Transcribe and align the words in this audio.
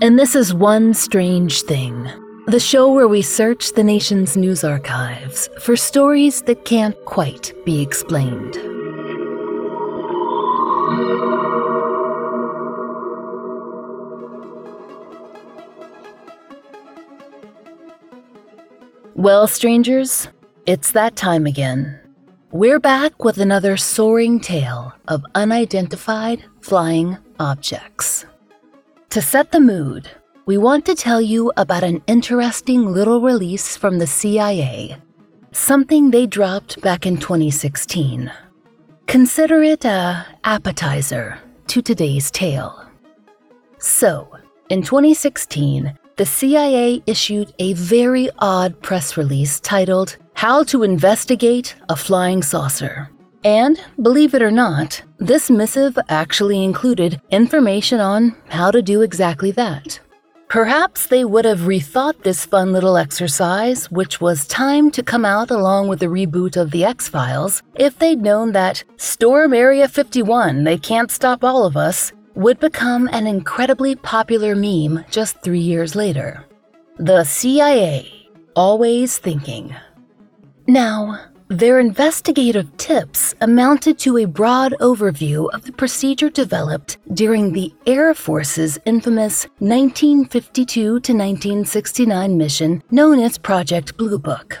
and 0.00 0.16
this 0.16 0.36
is 0.36 0.54
One 0.54 0.94
Strange 0.94 1.62
Thing, 1.62 2.08
the 2.46 2.60
show 2.60 2.92
where 2.92 3.08
we 3.08 3.20
search 3.20 3.72
the 3.72 3.82
nation's 3.82 4.36
news 4.36 4.62
archives 4.62 5.48
for 5.60 5.76
stories 5.76 6.42
that 6.42 6.64
can't 6.64 6.96
quite 7.04 7.52
be 7.64 7.82
explained. 7.82 8.56
Well, 19.16 19.48
strangers, 19.48 20.28
it's 20.66 20.92
that 20.92 21.16
time 21.16 21.44
again. 21.44 21.98
We're 22.52 22.78
back 22.78 23.24
with 23.24 23.38
another 23.38 23.76
soaring 23.76 24.38
tale 24.38 24.92
of 25.08 25.24
unidentified 25.34 26.44
flying 26.60 27.18
objects. 27.40 28.24
To 29.10 29.22
set 29.22 29.52
the 29.52 29.60
mood, 29.60 30.10
we 30.44 30.58
want 30.58 30.84
to 30.84 30.94
tell 30.94 31.18
you 31.18 31.50
about 31.56 31.82
an 31.82 32.02
interesting 32.06 32.92
little 32.92 33.22
release 33.22 33.74
from 33.74 33.98
the 33.98 34.06
CIA, 34.06 34.98
something 35.50 36.10
they 36.10 36.26
dropped 36.26 36.82
back 36.82 37.06
in 37.06 37.16
2016. 37.16 38.30
Consider 39.06 39.62
it 39.62 39.86
a 39.86 40.26
appetizer 40.44 41.38
to 41.68 41.80
today's 41.80 42.30
tale. 42.30 42.84
So, 43.78 44.28
in 44.68 44.82
2016, 44.82 45.98
the 46.16 46.26
CIA 46.26 47.02
issued 47.06 47.54
a 47.58 47.72
very 47.72 48.28
odd 48.40 48.78
press 48.82 49.16
release 49.16 49.58
titled 49.58 50.18
How 50.34 50.64
to 50.64 50.82
Investigate 50.82 51.76
a 51.88 51.96
Flying 51.96 52.42
Saucer. 52.42 53.08
And, 53.44 53.80
believe 54.02 54.34
it 54.34 54.42
or 54.42 54.50
not, 54.50 55.02
this 55.18 55.50
missive 55.50 55.98
actually 56.08 56.62
included 56.64 57.20
information 57.30 58.00
on 58.00 58.36
how 58.48 58.70
to 58.70 58.82
do 58.82 59.02
exactly 59.02 59.50
that. 59.52 60.00
Perhaps 60.48 61.08
they 61.08 61.26
would 61.26 61.44
have 61.44 61.60
rethought 61.60 62.22
this 62.22 62.46
fun 62.46 62.72
little 62.72 62.96
exercise, 62.96 63.90
which 63.90 64.18
was 64.18 64.46
timed 64.46 64.94
to 64.94 65.02
come 65.02 65.26
out 65.26 65.50
along 65.50 65.88
with 65.88 66.00
the 66.00 66.06
reboot 66.06 66.56
of 66.56 66.70
The 66.70 66.84
X 66.84 67.06
Files, 67.06 67.62
if 67.74 67.98
they'd 67.98 68.22
known 68.22 68.52
that 68.52 68.82
Storm 68.96 69.52
Area 69.52 69.86
51, 69.88 70.64
They 70.64 70.78
Can't 70.78 71.10
Stop 71.10 71.44
All 71.44 71.66
of 71.66 71.76
Us, 71.76 72.12
would 72.34 72.58
become 72.60 73.10
an 73.12 73.26
incredibly 73.26 73.94
popular 73.94 74.56
meme 74.56 75.04
just 75.10 75.42
three 75.42 75.60
years 75.60 75.94
later. 75.94 76.46
The 76.96 77.24
CIA, 77.24 78.10
always 78.56 79.18
thinking. 79.18 79.74
Now, 80.66 81.27
their 81.48 81.80
investigative 81.80 82.76
tips 82.76 83.34
amounted 83.40 83.98
to 83.98 84.18
a 84.18 84.26
broad 84.26 84.74
overview 84.80 85.48
of 85.54 85.64
the 85.64 85.72
procedure 85.72 86.28
developed 86.28 86.98
during 87.14 87.52
the 87.52 87.72
Air 87.86 88.12
Force's 88.14 88.78
infamous 88.84 89.44
1952 89.58 90.64
to 90.82 90.92
1969 90.92 92.36
mission 92.36 92.82
known 92.90 93.18
as 93.18 93.38
Project 93.38 93.96
Blue 93.96 94.18
Book. 94.18 94.58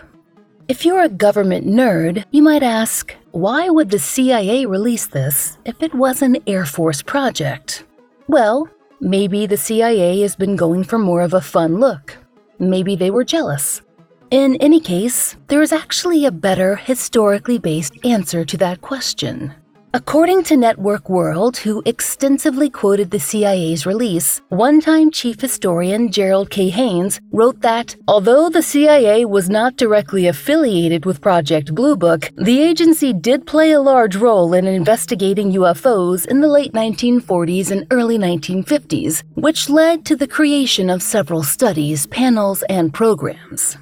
If 0.68 0.84
you're 0.84 1.02
a 1.02 1.08
government 1.08 1.66
nerd, 1.66 2.24
you 2.30 2.42
might 2.42 2.62
ask, 2.62 3.14
why 3.32 3.68
would 3.68 3.90
the 3.90 3.98
CIA 3.98 4.64
release 4.64 5.06
this 5.06 5.58
if 5.66 5.82
it 5.82 5.94
was 5.94 6.22
an 6.22 6.38
Air 6.46 6.64
Force 6.64 7.02
project? 7.02 7.84
Well, 8.28 8.68
maybe 9.00 9.46
the 9.46 9.56
CIA 9.56 10.20
has 10.20 10.36
been 10.36 10.56
going 10.56 10.84
for 10.84 10.98
more 10.98 11.20
of 11.20 11.34
a 11.34 11.40
fun 11.40 11.80
look. 11.80 12.16
Maybe 12.58 12.96
they 12.96 13.10
were 13.10 13.24
jealous. 13.24 13.82
In 14.30 14.56
any 14.56 14.78
case, 14.78 15.36
there 15.46 15.62
is 15.62 15.72
actually 15.72 16.26
a 16.26 16.30
better 16.30 16.76
historically 16.76 17.58
based 17.58 17.94
answer 18.04 18.44
to 18.44 18.58
that 18.58 18.82
question. 18.82 19.54
According 19.94 20.42
to 20.44 20.56
Network 20.58 21.08
World, 21.08 21.56
who 21.56 21.82
extensively 21.86 22.68
quoted 22.68 23.10
the 23.10 23.18
CIA's 23.18 23.86
release, 23.86 24.42
one 24.50 24.82
time 24.82 25.10
chief 25.10 25.40
historian 25.40 26.12
Gerald 26.12 26.50
K. 26.50 26.68
Haines 26.68 27.22
wrote 27.32 27.62
that 27.62 27.96
although 28.06 28.50
the 28.50 28.60
CIA 28.60 29.24
was 29.24 29.48
not 29.48 29.76
directly 29.76 30.26
affiliated 30.26 31.06
with 31.06 31.22
Project 31.22 31.74
Blue 31.74 31.96
Book, 31.96 32.30
the 32.36 32.60
agency 32.60 33.14
did 33.14 33.46
play 33.46 33.70
a 33.70 33.80
large 33.80 34.16
role 34.16 34.52
in 34.52 34.66
investigating 34.66 35.52
UFOs 35.52 36.26
in 36.26 36.42
the 36.42 36.48
late 36.48 36.74
1940s 36.74 37.70
and 37.70 37.86
early 37.90 38.18
1950s, 38.18 39.22
which 39.36 39.70
led 39.70 40.04
to 40.04 40.16
the 40.16 40.28
creation 40.28 40.90
of 40.90 41.02
several 41.02 41.42
studies, 41.42 42.06
panels, 42.08 42.62
and 42.64 42.92
programs. 42.92 43.78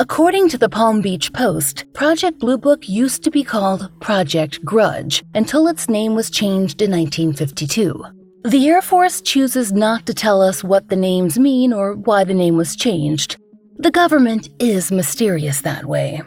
According 0.00 0.48
to 0.48 0.56
the 0.56 0.70
Palm 0.70 1.02
Beach 1.02 1.30
Post, 1.34 1.84
Project 1.92 2.38
Blue 2.38 2.56
Book 2.56 2.88
used 2.88 3.22
to 3.22 3.30
be 3.30 3.44
called 3.44 3.90
Project 4.00 4.64
Grudge 4.64 5.22
until 5.34 5.68
its 5.68 5.90
name 5.90 6.14
was 6.14 6.30
changed 6.30 6.80
in 6.80 6.90
1952. 6.90 8.06
The 8.44 8.66
Air 8.66 8.80
Force 8.80 9.20
chooses 9.20 9.72
not 9.72 10.06
to 10.06 10.14
tell 10.14 10.40
us 10.40 10.64
what 10.64 10.88
the 10.88 10.96
names 10.96 11.38
mean 11.38 11.74
or 11.74 11.96
why 11.96 12.24
the 12.24 12.32
name 12.32 12.56
was 12.56 12.76
changed. 12.76 13.36
The 13.76 13.90
government 13.90 14.48
is 14.58 14.90
mysterious 14.90 15.60
that 15.60 15.84
way. 15.84 16.22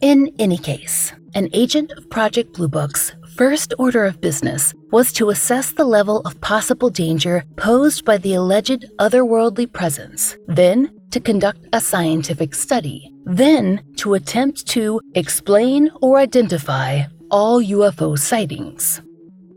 In 0.00 0.34
any 0.40 0.58
case, 0.58 1.12
an 1.36 1.50
agent 1.52 1.92
of 1.92 2.10
Project 2.10 2.54
Blue 2.54 2.66
Book's 2.66 3.14
first 3.36 3.74
order 3.78 4.04
of 4.04 4.20
business 4.20 4.74
was 4.90 5.12
to 5.12 5.30
assess 5.30 5.70
the 5.70 5.84
level 5.84 6.20
of 6.22 6.40
possible 6.40 6.90
danger 6.90 7.44
posed 7.56 8.04
by 8.04 8.18
the 8.18 8.34
alleged 8.34 8.86
otherworldly 8.98 9.72
presence, 9.72 10.36
then 10.48 10.90
to 11.10 11.20
conduct 11.20 11.66
a 11.72 11.80
scientific 11.80 12.54
study, 12.54 13.10
then 13.24 13.82
to 13.96 14.14
attempt 14.14 14.66
to 14.68 15.00
explain 15.14 15.90
or 16.02 16.18
identify 16.18 17.02
all 17.30 17.62
UFO 17.62 18.18
sightings. 18.18 19.00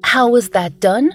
How 0.03 0.29
was 0.29 0.49
that 0.49 0.79
done? 0.79 1.11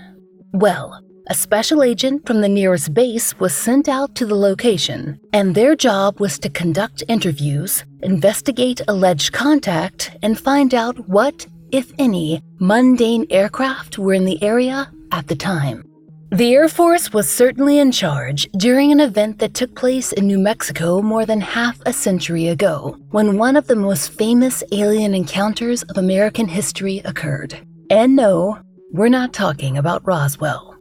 Well, 0.53 1.03
a 1.29 1.35
special 1.35 1.83
agent 1.83 2.27
from 2.27 2.41
the 2.41 2.49
nearest 2.49 2.93
base 2.93 3.39
was 3.39 3.55
sent 3.55 3.89
out 3.89 4.15
to 4.17 4.27
the 4.27 4.35
location, 4.35 5.21
and 5.33 5.55
their 5.55 5.77
job 5.77 6.21
was 6.21 6.39
to 6.41 6.49
conduct 6.51 7.05
interviews, 7.09 7.85
investigate 8.03 8.81
alleged 8.89 9.33
contact, 9.33 10.17
and 10.23 10.39
find 10.39 10.75
out 10.75 11.09
what, 11.09 11.47
if 11.71 11.93
any, 11.99 12.43
mundane 12.59 13.27
aircraft 13.31 13.99
were 13.99 14.15
in 14.15 14.25
the 14.25 14.43
area 14.43 14.91
at 15.13 15.29
the 15.29 15.37
time. 15.37 15.85
The 16.33 16.55
Air 16.55 16.71
Force 16.71 17.13
was 17.13 17.29
certainly 17.29 17.79
in 17.79 17.93
charge 17.93 18.49
during 18.57 18.91
an 18.91 19.01
event 19.01 19.39
that 19.41 19.53
took 19.53 19.75
place 19.75 20.13
in 20.13 20.27
New 20.27 20.39
Mexico 20.39 21.03
more 21.03 21.27
than 21.27 21.43
half 21.43 21.79
a 21.85 21.93
century 21.93 22.49
ago, 22.49 22.97
when 23.11 23.37
one 23.37 23.55
of 23.55 23.67
the 23.67 23.77
most 23.77 24.13
famous 24.13 24.65
alien 24.73 25.13
encounters 25.13 25.83
of 25.83 25.99
American 25.99 26.49
history 26.49 27.03
occurred. 27.05 27.59
And 27.91 28.17
no, 28.17 28.59
we're 28.93 29.11
not 29.11 29.35
talking 29.35 29.77
about 29.77 30.07
Roswell. 30.07 30.75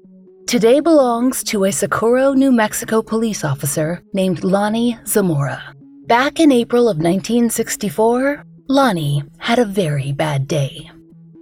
Today 0.48 0.80
belongs 0.80 1.44
to 1.44 1.66
a 1.66 1.72
Socorro, 1.74 2.32
New 2.32 2.54
Mexico 2.54 3.02
police 3.02 3.44
officer 3.44 4.02
named 4.14 4.46
Lonnie 4.46 4.98
Zamora. 5.06 5.62
Back 6.08 6.40
in 6.40 6.54
April 6.54 6.88
of 6.88 6.96
1964, 6.96 8.46
Lonnie 8.70 9.22
had 9.38 9.60
a 9.60 9.66
very 9.66 10.14
bad 10.14 10.48
day. 10.48 10.90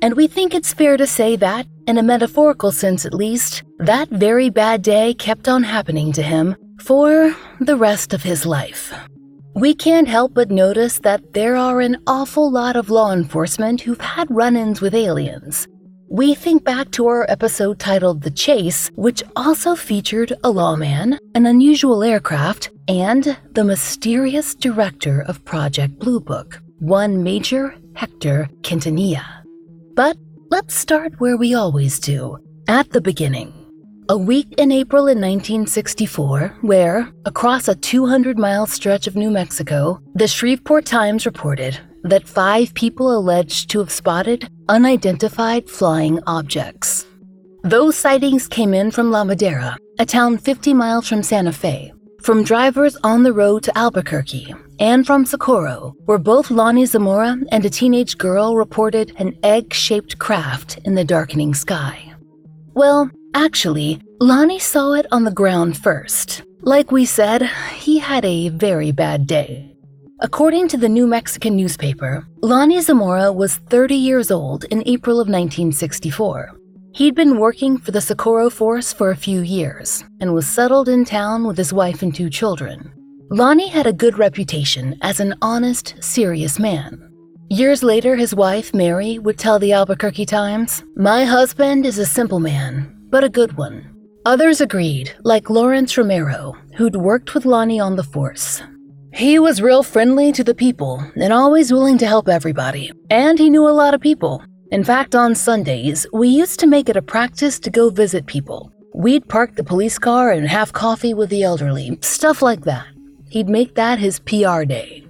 And 0.01 0.15
we 0.15 0.27
think 0.27 0.53
it's 0.53 0.73
fair 0.73 0.95
to 0.95 1.05
say 1.05 1.35
that, 1.35 1.67
in 1.85 1.97
a 1.97 2.03
metaphorical 2.03 2.71
sense 2.71 3.05
at 3.05 3.13
least, 3.13 3.63
that 3.79 4.09
very 4.09 4.49
bad 4.49 4.81
day 4.81 5.13
kept 5.13 5.47
on 5.47 5.63
happening 5.63 6.13
to 6.13 6.21
him 6.21 6.55
for 6.79 7.35
the 7.59 7.75
rest 7.75 8.13
of 8.13 8.23
his 8.23 8.45
life. 8.45 8.93
We 9.55 9.75
can't 9.75 10.07
help 10.07 10.33
but 10.33 10.51
notice 10.51 10.99
that 10.99 11.33
there 11.33 11.57
are 11.57 11.81
an 11.81 11.97
awful 12.07 12.49
lot 12.49 12.77
of 12.77 12.89
law 12.89 13.11
enforcement 13.11 13.81
who've 13.81 13.99
had 13.99 14.31
run 14.31 14.55
ins 14.55 14.79
with 14.79 14.95
aliens. 14.95 15.67
We 16.09 16.33
think 16.33 16.63
back 16.63 16.91
to 16.91 17.07
our 17.07 17.29
episode 17.29 17.77
titled 17.77 18.21
The 18.21 18.31
Chase, 18.31 18.89
which 18.95 19.21
also 19.35 19.75
featured 19.75 20.33
a 20.43 20.49
lawman, 20.49 21.19
an 21.35 21.45
unusual 21.45 22.03
aircraft, 22.03 22.71
and 22.87 23.37
the 23.51 23.65
mysterious 23.65 24.55
director 24.55 25.21
of 25.21 25.43
Project 25.45 25.99
Blue 25.99 26.21
Book, 26.21 26.61
one 26.79 27.21
Major 27.21 27.75
Hector 27.95 28.49
Quintanilla. 28.61 29.38
But 29.99 30.15
let's 30.49 30.75
start 30.75 31.19
where 31.19 31.35
we 31.35 31.53
always 31.53 31.99
do 31.99 32.37
at 32.69 32.89
the 32.91 33.01
beginning. 33.01 33.51
A 34.07 34.17
week 34.17 34.47
in 34.57 34.71
April 34.71 35.07
in 35.07 35.19
1964, 35.19 36.55
where, 36.61 37.11
across 37.25 37.67
a 37.67 37.75
200 37.75 38.39
mile 38.39 38.65
stretch 38.65 39.07
of 39.07 39.17
New 39.17 39.29
Mexico, 39.29 39.99
the 40.15 40.25
Shreveport 40.25 40.85
Times 40.85 41.25
reported 41.25 41.77
that 42.03 42.29
five 42.29 42.73
people 42.75 43.13
alleged 43.13 43.69
to 43.71 43.79
have 43.79 43.91
spotted 43.91 44.47
unidentified 44.69 45.69
flying 45.69 46.21
objects. 46.27 47.05
Those 47.63 47.97
sightings 47.97 48.47
came 48.47 48.73
in 48.73 48.91
from 48.91 49.11
La 49.11 49.25
Madera, 49.25 49.75
a 49.99 50.05
town 50.05 50.37
50 50.37 50.73
miles 50.75 51.09
from 51.09 51.23
Santa 51.23 51.51
Fe, 51.51 51.91
from 52.21 52.43
drivers 52.43 52.97
on 53.03 53.23
the 53.23 53.33
road 53.33 53.63
to 53.63 53.77
Albuquerque, 53.77 54.53
and 54.79 55.05
from 55.05 55.25
Socorro, 55.25 55.95
where 56.05 56.17
both 56.17 56.51
Lonnie 56.51 56.85
Zamora 56.85 57.37
and 57.51 57.65
a 57.65 57.69
teenage 57.69 58.17
girl 58.17 58.55
reported 58.55 59.13
an 59.17 59.37
egg 59.43 59.73
shaped 59.73 60.19
craft 60.19 60.79
in 60.85 60.95
the 60.95 61.03
darkening 61.03 61.53
sky. 61.53 62.13
Well, 62.73 63.09
Actually, 63.35 64.01
Lonnie 64.19 64.59
saw 64.59 64.93
it 64.93 65.05
on 65.11 65.23
the 65.23 65.31
ground 65.31 65.77
first. 65.77 66.41
Like 66.61 66.91
we 66.91 67.05
said, 67.05 67.43
he 67.75 67.99
had 67.99 68.25
a 68.25 68.49
very 68.49 68.91
bad 68.91 69.27
day. 69.27 69.75
According 70.19 70.67
to 70.69 70.77
the 70.77 70.89
New 70.89 71.05
Mexican 71.05 71.55
newspaper, 71.55 72.25
Lonnie 72.41 72.81
Zamora 72.81 73.31
was 73.31 73.57
30 73.69 73.95
years 73.95 74.31
old 74.31 74.65
in 74.65 74.83
April 74.87 75.17
of 75.21 75.27
1964. 75.27 76.51
He'd 76.91 77.15
been 77.15 77.37
working 77.37 77.77
for 77.77 77.91
the 77.91 78.01
Socorro 78.01 78.49
Force 78.49 78.91
for 78.91 79.11
a 79.11 79.15
few 79.15 79.41
years 79.41 80.03
and 80.19 80.33
was 80.33 80.47
settled 80.47 80.89
in 80.89 81.05
town 81.05 81.45
with 81.45 81.57
his 81.57 81.71
wife 81.71 82.01
and 82.01 82.13
two 82.13 82.29
children. 82.29 82.91
Lonnie 83.29 83.67
had 83.67 83.85
a 83.85 83.93
good 83.93 84.17
reputation 84.17 84.97
as 85.01 85.19
an 85.19 85.35
honest, 85.41 85.95
serious 85.99 86.57
man. 86.57 87.05
Years 87.49 87.83
later, 87.83 88.15
his 88.15 88.33
wife, 88.33 88.73
Mary, 88.73 89.19
would 89.19 89.37
tell 89.37 89.59
the 89.59 89.71
Albuquerque 89.71 90.25
Times, 90.25 90.83
My 90.95 91.25
husband 91.25 91.85
is 91.85 91.99
a 91.99 92.05
simple 92.05 92.39
man, 92.39 92.95
but 93.09 93.23
a 93.23 93.29
good 93.29 93.55
one. 93.55 93.95
Others 94.25 94.59
agreed, 94.59 95.13
like 95.23 95.49
Lawrence 95.49 95.97
Romero, 95.97 96.55
who'd 96.75 96.95
worked 96.95 97.33
with 97.33 97.45
Lonnie 97.45 97.79
on 97.79 97.95
the 97.95 98.03
force. 98.03 98.61
He 99.13 99.39
was 99.39 99.61
real 99.61 99.83
friendly 99.83 100.31
to 100.31 100.43
the 100.43 100.55
people 100.55 101.03
and 101.15 101.31
always 101.31 101.71
willing 101.71 101.97
to 101.99 102.07
help 102.07 102.27
everybody, 102.27 102.91
and 103.09 103.39
he 103.39 103.49
knew 103.49 103.67
a 103.67 103.71
lot 103.71 103.93
of 103.93 104.01
people. 104.01 104.43
In 104.71 104.83
fact, 104.83 105.15
on 105.15 105.33
Sundays, 105.33 106.05
we 106.13 106.27
used 106.27 106.59
to 106.59 106.67
make 106.67 106.89
it 106.89 106.95
a 106.95 107.01
practice 107.01 107.59
to 107.61 107.71
go 107.71 107.89
visit 107.89 108.27
people. 108.27 108.71
We'd 108.93 109.27
park 109.27 109.55
the 109.55 109.63
police 109.63 109.97
car 109.97 110.31
and 110.31 110.47
have 110.47 110.73
coffee 110.73 111.15
with 111.15 111.31
the 111.31 111.41
elderly, 111.41 111.97
stuff 112.01 112.43
like 112.43 112.65
that. 112.65 112.85
He'd 113.31 113.49
make 113.49 113.73
that 113.75 113.97
his 113.97 114.19
PR 114.19 114.65
day. 114.65 115.07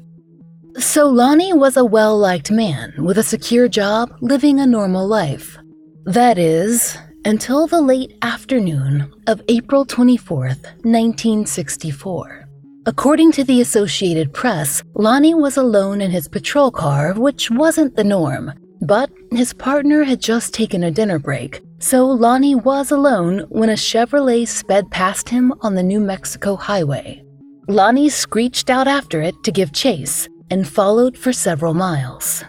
So 0.77 1.07
Lonnie 1.07 1.51
was 1.51 1.75
a 1.75 1.83
well 1.83 2.17
liked 2.17 2.51
man 2.51 2.94
with 3.03 3.17
a 3.17 3.23
secure 3.23 3.67
job, 3.67 4.15
living 4.21 4.61
a 4.61 4.65
normal 4.65 5.06
life. 5.06 5.57
That 6.05 6.38
is, 6.38 6.97
until 7.25 7.67
the 7.67 7.81
late 7.81 8.17
afternoon 8.21 9.12
of 9.27 9.41
April 9.50 9.83
24, 9.83 10.38
1964. 10.47 12.45
According 12.85 13.33
to 13.33 13.44
the 13.44 13.59
Associated 13.59 14.33
Press, 14.33 14.81
Lonnie 14.95 15.33
was 15.33 15.57
alone 15.57 16.00
in 16.00 16.12
his 16.12 16.29
patrol 16.29 16.71
car, 16.71 17.13
which 17.13 17.51
wasn't 17.51 17.97
the 17.97 18.05
norm, 18.05 18.53
but 18.81 19.09
his 19.31 19.53
partner 19.53 20.03
had 20.03 20.21
just 20.21 20.53
taken 20.53 20.83
a 20.83 20.91
dinner 20.91 21.19
break, 21.19 21.61
so 21.79 22.05
Lonnie 22.05 22.55
was 22.55 22.91
alone 22.91 23.45
when 23.49 23.69
a 23.69 23.73
Chevrolet 23.73 24.47
sped 24.47 24.89
past 24.91 25.29
him 25.29 25.53
on 25.61 25.75
the 25.75 25.83
New 25.83 25.99
Mexico 25.99 26.55
highway. 26.55 27.23
Lonnie 27.67 28.09
screeched 28.09 28.69
out 28.69 28.87
after 28.87 29.21
it 29.21 29.35
to 29.43 29.51
give 29.51 29.71
chase 29.73 30.27
and 30.49 30.67
followed 30.67 31.17
for 31.17 31.31
several 31.31 31.73
miles. 31.73 32.43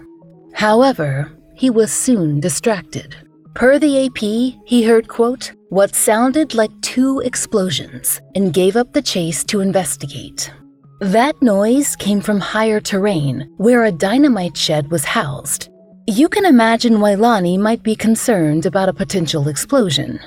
However, 0.54 1.30
he 1.54 1.70
was 1.70 1.92
soon 1.92 2.40
distracted. 2.40 3.14
Per 3.54 3.78
the 3.78 4.06
AP, 4.06 4.18
he 4.66 4.82
heard, 4.84 5.08
quote, 5.08 5.52
what 5.70 5.94
sounded 5.94 6.54
like 6.54 6.70
two 6.80 7.20
explosions 7.20 8.20
and 8.34 8.52
gave 8.52 8.76
up 8.76 8.92
the 8.92 9.02
chase 9.02 9.44
to 9.44 9.60
investigate. 9.60 10.52
That 11.00 11.40
noise 11.40 11.96
came 11.96 12.20
from 12.20 12.40
higher 12.40 12.78
terrain, 12.78 13.50
where 13.56 13.84
a 13.84 13.92
dynamite 13.92 14.56
shed 14.56 14.90
was 14.90 15.04
housed. 15.04 15.69
You 16.10 16.28
can 16.28 16.44
imagine 16.44 16.98
why 16.98 17.14
Lonnie 17.14 17.56
might 17.56 17.84
be 17.84 17.94
concerned 17.94 18.66
about 18.66 18.88
a 18.88 18.92
potential 18.92 19.46
explosion. 19.46 20.18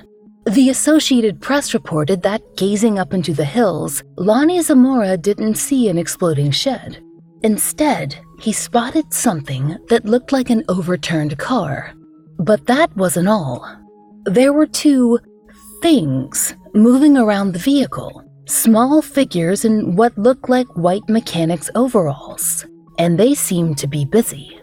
The 0.45 0.69
Associated 0.69 1.41
Press 1.41 1.74
reported 1.74 2.21
that, 2.21 2.41
gazing 2.56 3.00
up 3.00 3.13
into 3.13 3.33
the 3.33 3.44
hills, 3.44 4.01
Lonnie 4.18 4.62
Zamora 4.62 5.18
didn't 5.18 5.56
see 5.56 5.89
an 5.89 5.97
exploding 5.97 6.51
shed. 6.51 7.03
Instead, 7.41 8.18
he 8.39 8.53
spotted 8.53 9.13
something 9.13 9.77
that 9.89 10.06
looked 10.06 10.31
like 10.31 10.50
an 10.50 10.63
overturned 10.69 11.38
car. 11.38 11.94
But 12.39 12.65
that 12.68 12.95
wasn't 12.95 13.27
all. 13.27 13.68
There 14.24 14.53
were 14.53 14.68
two 14.68 15.19
things 15.81 16.56
moving 16.74 17.18
around 17.18 17.51
the 17.51 17.59
vehicle, 17.59 18.24
small 18.45 19.01
figures 19.01 19.65
in 19.65 19.97
what 19.97 20.18
looked 20.18 20.47
like 20.47 20.77
white 20.77 21.09
mechanics 21.09 21.69
overalls, 21.75 22.65
and 22.97 23.19
they 23.19 23.33
seemed 23.33 23.77
to 23.79 23.88
be 23.88 24.06
busy. 24.06 24.62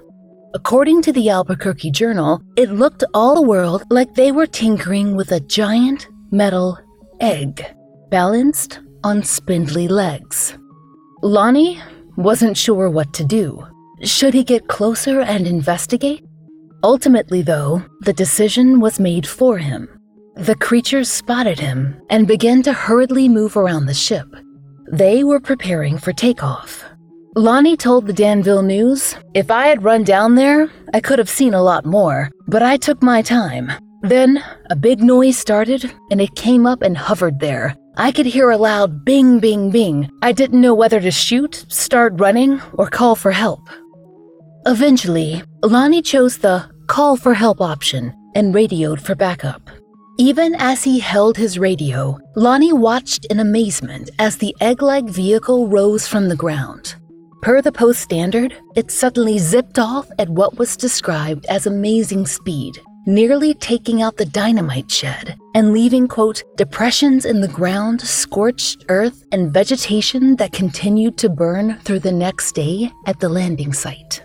According 0.52 1.02
to 1.02 1.12
the 1.12 1.30
Albuquerque 1.30 1.92
Journal, 1.92 2.42
it 2.56 2.70
looked 2.70 3.04
all 3.14 3.36
the 3.36 3.48
world 3.48 3.84
like 3.88 4.14
they 4.14 4.32
were 4.32 4.48
tinkering 4.48 5.14
with 5.14 5.30
a 5.30 5.38
giant 5.38 6.08
metal 6.32 6.76
egg, 7.20 7.64
balanced 8.08 8.80
on 9.04 9.22
spindly 9.22 9.86
legs. 9.86 10.58
Lonnie 11.22 11.80
wasn't 12.16 12.56
sure 12.56 12.90
what 12.90 13.12
to 13.14 13.24
do. 13.24 13.64
Should 14.02 14.34
he 14.34 14.42
get 14.42 14.66
closer 14.66 15.20
and 15.20 15.46
investigate? 15.46 16.24
Ultimately, 16.82 17.42
though, 17.42 17.84
the 18.00 18.12
decision 18.12 18.80
was 18.80 18.98
made 18.98 19.28
for 19.28 19.56
him. 19.56 19.88
The 20.34 20.56
creatures 20.56 21.08
spotted 21.08 21.60
him 21.60 22.00
and 22.10 22.26
began 22.26 22.64
to 22.64 22.72
hurriedly 22.72 23.28
move 23.28 23.56
around 23.56 23.86
the 23.86 23.94
ship. 23.94 24.26
They 24.90 25.22
were 25.22 25.40
preparing 25.40 25.96
for 25.96 26.12
takeoff. 26.12 26.89
Lonnie 27.36 27.76
told 27.76 28.08
the 28.08 28.12
Danville 28.12 28.62
News, 28.62 29.14
If 29.34 29.52
I 29.52 29.68
had 29.68 29.84
run 29.84 30.02
down 30.02 30.34
there, 30.34 30.68
I 30.92 31.00
could 31.00 31.20
have 31.20 31.30
seen 31.30 31.54
a 31.54 31.62
lot 31.62 31.84
more, 31.84 32.28
but 32.48 32.60
I 32.60 32.76
took 32.76 33.04
my 33.04 33.22
time. 33.22 33.70
Then, 34.02 34.42
a 34.68 34.74
big 34.74 35.00
noise 35.00 35.38
started, 35.38 35.92
and 36.10 36.20
it 36.20 36.34
came 36.34 36.66
up 36.66 36.82
and 36.82 36.96
hovered 36.96 37.38
there. 37.38 37.76
I 37.96 38.10
could 38.10 38.26
hear 38.26 38.50
a 38.50 38.56
loud 38.56 39.04
bing, 39.04 39.38
bing, 39.38 39.70
bing. 39.70 40.10
I 40.22 40.32
didn't 40.32 40.60
know 40.60 40.74
whether 40.74 40.98
to 41.00 41.12
shoot, 41.12 41.66
start 41.68 42.14
running, 42.16 42.60
or 42.72 42.88
call 42.88 43.14
for 43.14 43.30
help. 43.30 43.60
Eventually, 44.66 45.44
Lonnie 45.62 46.02
chose 46.02 46.38
the 46.38 46.68
call 46.88 47.16
for 47.16 47.34
help 47.34 47.60
option 47.60 48.12
and 48.34 48.52
radioed 48.52 49.00
for 49.00 49.14
backup. 49.14 49.70
Even 50.18 50.56
as 50.56 50.82
he 50.82 50.98
held 50.98 51.36
his 51.36 51.60
radio, 51.60 52.18
Lonnie 52.34 52.72
watched 52.72 53.24
in 53.26 53.38
amazement 53.38 54.10
as 54.18 54.36
the 54.36 54.54
egg 54.60 54.82
like 54.82 55.04
vehicle 55.04 55.68
rose 55.68 56.08
from 56.08 56.28
the 56.28 56.36
ground. 56.36 56.96
Per 57.42 57.62
the 57.62 57.72
Post 57.72 58.02
Standard, 58.02 58.54
it 58.76 58.90
suddenly 58.90 59.38
zipped 59.38 59.78
off 59.78 60.06
at 60.18 60.28
what 60.28 60.58
was 60.58 60.76
described 60.76 61.46
as 61.46 61.66
amazing 61.66 62.26
speed, 62.26 62.78
nearly 63.06 63.54
taking 63.54 64.02
out 64.02 64.18
the 64.18 64.26
dynamite 64.26 64.90
shed 64.90 65.38
and 65.54 65.72
leaving, 65.72 66.06
quote, 66.06 66.42
depressions 66.58 67.24
in 67.24 67.40
the 67.40 67.48
ground, 67.48 68.02
scorched 68.02 68.84
earth, 68.90 69.24
and 69.32 69.54
vegetation 69.54 70.36
that 70.36 70.52
continued 70.52 71.16
to 71.16 71.30
burn 71.30 71.78
through 71.80 72.00
the 72.00 72.12
next 72.12 72.52
day 72.52 72.90
at 73.06 73.18
the 73.20 73.28
landing 73.28 73.72
site. 73.72 74.22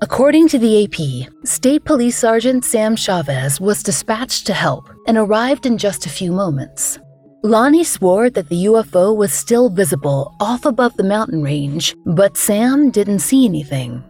According 0.00 0.48
to 0.48 0.58
the 0.58 0.84
AP, 0.84 1.46
State 1.46 1.84
Police 1.84 2.16
Sergeant 2.16 2.64
Sam 2.64 2.96
Chavez 2.96 3.60
was 3.60 3.82
dispatched 3.82 4.46
to 4.46 4.54
help 4.54 4.88
and 5.06 5.18
arrived 5.18 5.66
in 5.66 5.76
just 5.76 6.06
a 6.06 6.10
few 6.10 6.32
moments. 6.32 6.98
Lonnie 7.44 7.84
swore 7.84 8.30
that 8.30 8.48
the 8.48 8.64
UFO 8.64 9.14
was 9.14 9.30
still 9.30 9.68
visible 9.68 10.34
off 10.40 10.64
above 10.64 10.96
the 10.96 11.04
mountain 11.04 11.42
range, 11.42 11.94
but 12.06 12.38
Sam 12.38 12.90
didn't 12.90 13.18
see 13.18 13.44
anything. 13.44 14.02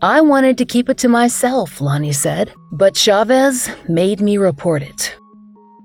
I 0.00 0.20
wanted 0.20 0.58
to 0.58 0.64
keep 0.64 0.88
it 0.88 0.98
to 0.98 1.08
myself, 1.08 1.80
Lonnie 1.80 2.12
said, 2.12 2.52
but 2.72 2.96
Chavez 2.96 3.70
made 3.88 4.20
me 4.20 4.36
report 4.36 4.82
it. 4.82 5.16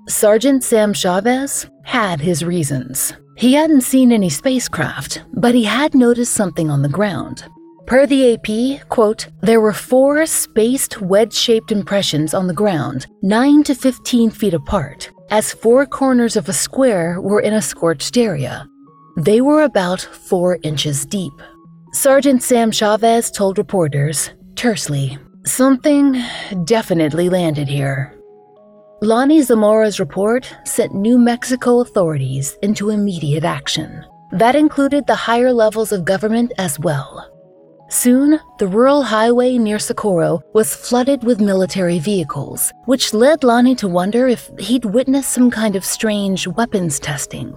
Sergeant 0.08 0.64
Sam 0.64 0.92
Chavez 0.92 1.70
had 1.84 2.20
his 2.20 2.44
reasons. 2.44 3.12
He 3.36 3.52
hadn't 3.52 3.82
seen 3.82 4.10
any 4.10 4.28
spacecraft, 4.28 5.22
but 5.34 5.54
he 5.54 5.62
had 5.62 5.94
noticed 5.94 6.34
something 6.34 6.68
on 6.68 6.82
the 6.82 6.88
ground. 6.88 7.44
Per 7.88 8.06
the 8.06 8.34
AP, 8.34 8.86
quote, 8.90 9.28
there 9.40 9.62
were 9.62 9.72
four 9.72 10.26
spaced 10.26 11.00
wedge 11.00 11.32
shaped 11.32 11.72
impressions 11.72 12.34
on 12.34 12.46
the 12.46 12.52
ground, 12.52 13.06
9 13.22 13.62
to 13.62 13.74
15 13.74 14.30
feet 14.30 14.52
apart, 14.52 15.10
as 15.30 15.54
four 15.54 15.86
corners 15.86 16.36
of 16.36 16.50
a 16.50 16.52
square 16.52 17.18
were 17.18 17.40
in 17.40 17.54
a 17.54 17.62
scorched 17.62 18.18
area. 18.18 18.68
They 19.16 19.40
were 19.40 19.62
about 19.62 20.02
four 20.02 20.58
inches 20.62 21.06
deep. 21.06 21.32
Sergeant 21.94 22.42
Sam 22.42 22.70
Chavez 22.70 23.30
told 23.30 23.56
reporters, 23.56 24.32
tersely, 24.54 25.16
something 25.46 26.22
definitely 26.66 27.30
landed 27.30 27.68
here. 27.68 28.14
Lonnie 29.00 29.40
Zamora's 29.40 29.98
report 29.98 30.54
sent 30.66 30.94
New 30.94 31.16
Mexico 31.16 31.80
authorities 31.80 32.54
into 32.60 32.90
immediate 32.90 33.44
action. 33.44 34.04
That 34.32 34.56
included 34.56 35.06
the 35.06 35.14
higher 35.14 35.54
levels 35.54 35.90
of 35.90 36.04
government 36.04 36.52
as 36.58 36.78
well. 36.78 37.27
Soon, 37.90 38.38
the 38.58 38.68
rural 38.68 39.02
highway 39.02 39.56
near 39.56 39.78
Socorro 39.78 40.42
was 40.52 40.74
flooded 40.74 41.24
with 41.24 41.40
military 41.40 41.98
vehicles, 41.98 42.70
which 42.84 43.14
led 43.14 43.42
Lonnie 43.42 43.74
to 43.76 43.88
wonder 43.88 44.28
if 44.28 44.50
he'd 44.58 44.84
witnessed 44.84 45.30
some 45.30 45.50
kind 45.50 45.74
of 45.74 45.84
strange 45.84 46.46
weapons 46.46 47.00
testing. 47.00 47.56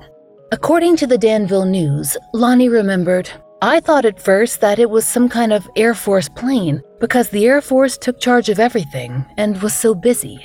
According 0.54 0.96
to 0.98 1.08
the 1.08 1.18
Danville 1.18 1.66
News, 1.66 2.18
Lonnie 2.34 2.70
remembered, 2.70 3.30
I 3.62 3.80
thought 3.82 4.06
at 4.06 4.22
first 4.22 4.62
that 4.62 4.80
it 4.80 4.90
was 4.90 5.06
some 5.06 5.28
kind 5.28 5.54
of 5.54 5.70
Air 5.76 5.94
Force 5.94 6.30
plane 6.30 6.82
because 7.00 7.30
the 7.30 7.46
Air 7.46 7.62
Force 7.62 7.98
took 7.98 8.20
charge 8.20 8.50
of 8.50 8.60
everything 8.60 9.26
and 9.38 9.62
was 9.62 9.74
so 9.74 9.94
busy. 9.94 10.44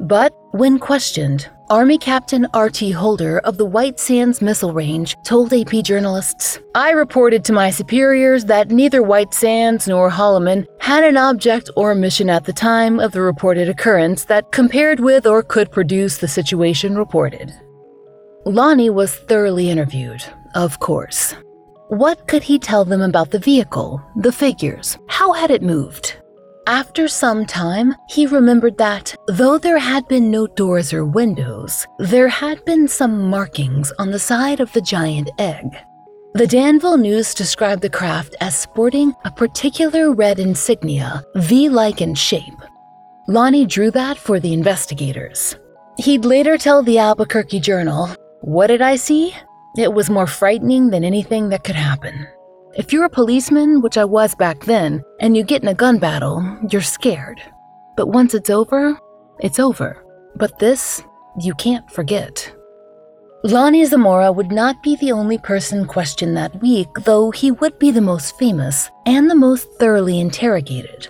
But 0.00 0.32
when 0.50 0.78
questioned, 0.78 1.48
Army 1.70 1.98
Captain 1.98 2.46
R.T. 2.54 2.92
Holder 2.92 3.40
of 3.40 3.58
the 3.58 3.66
White 3.66 4.00
Sands 4.00 4.40
Missile 4.40 4.72
Range 4.72 5.14
told 5.22 5.52
AP 5.52 5.84
journalists 5.84 6.58
I 6.74 6.92
reported 6.92 7.44
to 7.44 7.52
my 7.52 7.68
superiors 7.68 8.46
that 8.46 8.70
neither 8.70 9.02
White 9.02 9.34
Sands 9.34 9.86
nor 9.86 10.08
Holloman 10.08 10.66
had 10.80 11.04
an 11.04 11.18
object 11.18 11.68
or 11.76 11.94
mission 11.94 12.30
at 12.30 12.44
the 12.44 12.54
time 12.54 12.98
of 12.98 13.12
the 13.12 13.20
reported 13.20 13.68
occurrence 13.68 14.24
that 14.24 14.50
compared 14.50 14.98
with 14.98 15.26
or 15.26 15.42
could 15.42 15.70
produce 15.70 16.16
the 16.16 16.28
situation 16.28 16.96
reported. 16.96 17.52
Lonnie 18.46 18.88
was 18.88 19.14
thoroughly 19.14 19.68
interviewed, 19.68 20.24
of 20.54 20.80
course. 20.80 21.34
What 21.88 22.28
could 22.28 22.42
he 22.42 22.58
tell 22.58 22.86
them 22.86 23.02
about 23.02 23.30
the 23.30 23.38
vehicle, 23.38 24.02
the 24.16 24.32
figures? 24.32 24.96
How 25.08 25.32
had 25.32 25.50
it 25.50 25.62
moved? 25.62 26.16
After 26.68 27.08
some 27.08 27.46
time, 27.46 27.96
he 28.10 28.26
remembered 28.26 28.76
that, 28.76 29.16
though 29.26 29.56
there 29.56 29.78
had 29.78 30.06
been 30.06 30.30
no 30.30 30.46
doors 30.46 30.92
or 30.92 31.06
windows, 31.06 31.86
there 31.98 32.28
had 32.28 32.62
been 32.66 32.86
some 32.86 33.30
markings 33.30 33.90
on 33.98 34.10
the 34.10 34.18
side 34.18 34.60
of 34.60 34.70
the 34.74 34.82
giant 34.82 35.30
egg. 35.38 35.74
The 36.34 36.46
Danville 36.46 36.98
News 36.98 37.32
described 37.32 37.80
the 37.80 37.88
craft 37.88 38.36
as 38.42 38.54
sporting 38.54 39.14
a 39.24 39.30
particular 39.30 40.12
red 40.12 40.38
insignia, 40.38 41.24
V 41.36 41.70
like 41.70 42.02
in 42.02 42.14
shape. 42.14 42.60
Lonnie 43.28 43.64
drew 43.64 43.90
that 43.92 44.18
for 44.18 44.38
the 44.38 44.52
investigators. 44.52 45.56
He'd 45.96 46.26
later 46.26 46.58
tell 46.58 46.82
the 46.82 46.98
Albuquerque 46.98 47.60
Journal, 47.60 48.10
What 48.42 48.66
did 48.66 48.82
I 48.82 48.96
see? 48.96 49.34
It 49.78 49.94
was 49.94 50.10
more 50.10 50.26
frightening 50.26 50.90
than 50.90 51.02
anything 51.02 51.48
that 51.48 51.64
could 51.64 51.76
happen. 51.76 52.26
If 52.78 52.92
you're 52.92 53.06
a 53.06 53.10
policeman, 53.10 53.80
which 53.80 53.98
I 53.98 54.04
was 54.04 54.36
back 54.36 54.64
then, 54.64 55.02
and 55.18 55.36
you 55.36 55.42
get 55.42 55.62
in 55.62 55.68
a 55.68 55.74
gun 55.74 55.98
battle, 55.98 56.40
you're 56.70 56.80
scared. 56.80 57.42
But 57.96 58.06
once 58.06 58.34
it's 58.34 58.50
over, 58.50 58.96
it's 59.40 59.58
over. 59.58 60.06
But 60.36 60.60
this, 60.60 61.02
you 61.40 61.54
can't 61.54 61.90
forget. 61.90 62.54
Lonnie 63.42 63.84
Zamora 63.84 64.30
would 64.30 64.52
not 64.52 64.80
be 64.80 64.94
the 64.94 65.10
only 65.10 65.38
person 65.38 65.86
questioned 65.86 66.36
that 66.36 66.60
week, 66.62 66.86
though 67.02 67.32
he 67.32 67.50
would 67.50 67.76
be 67.80 67.90
the 67.90 68.00
most 68.00 68.38
famous 68.38 68.88
and 69.06 69.28
the 69.28 69.34
most 69.34 69.66
thoroughly 69.80 70.20
interrogated. 70.20 71.08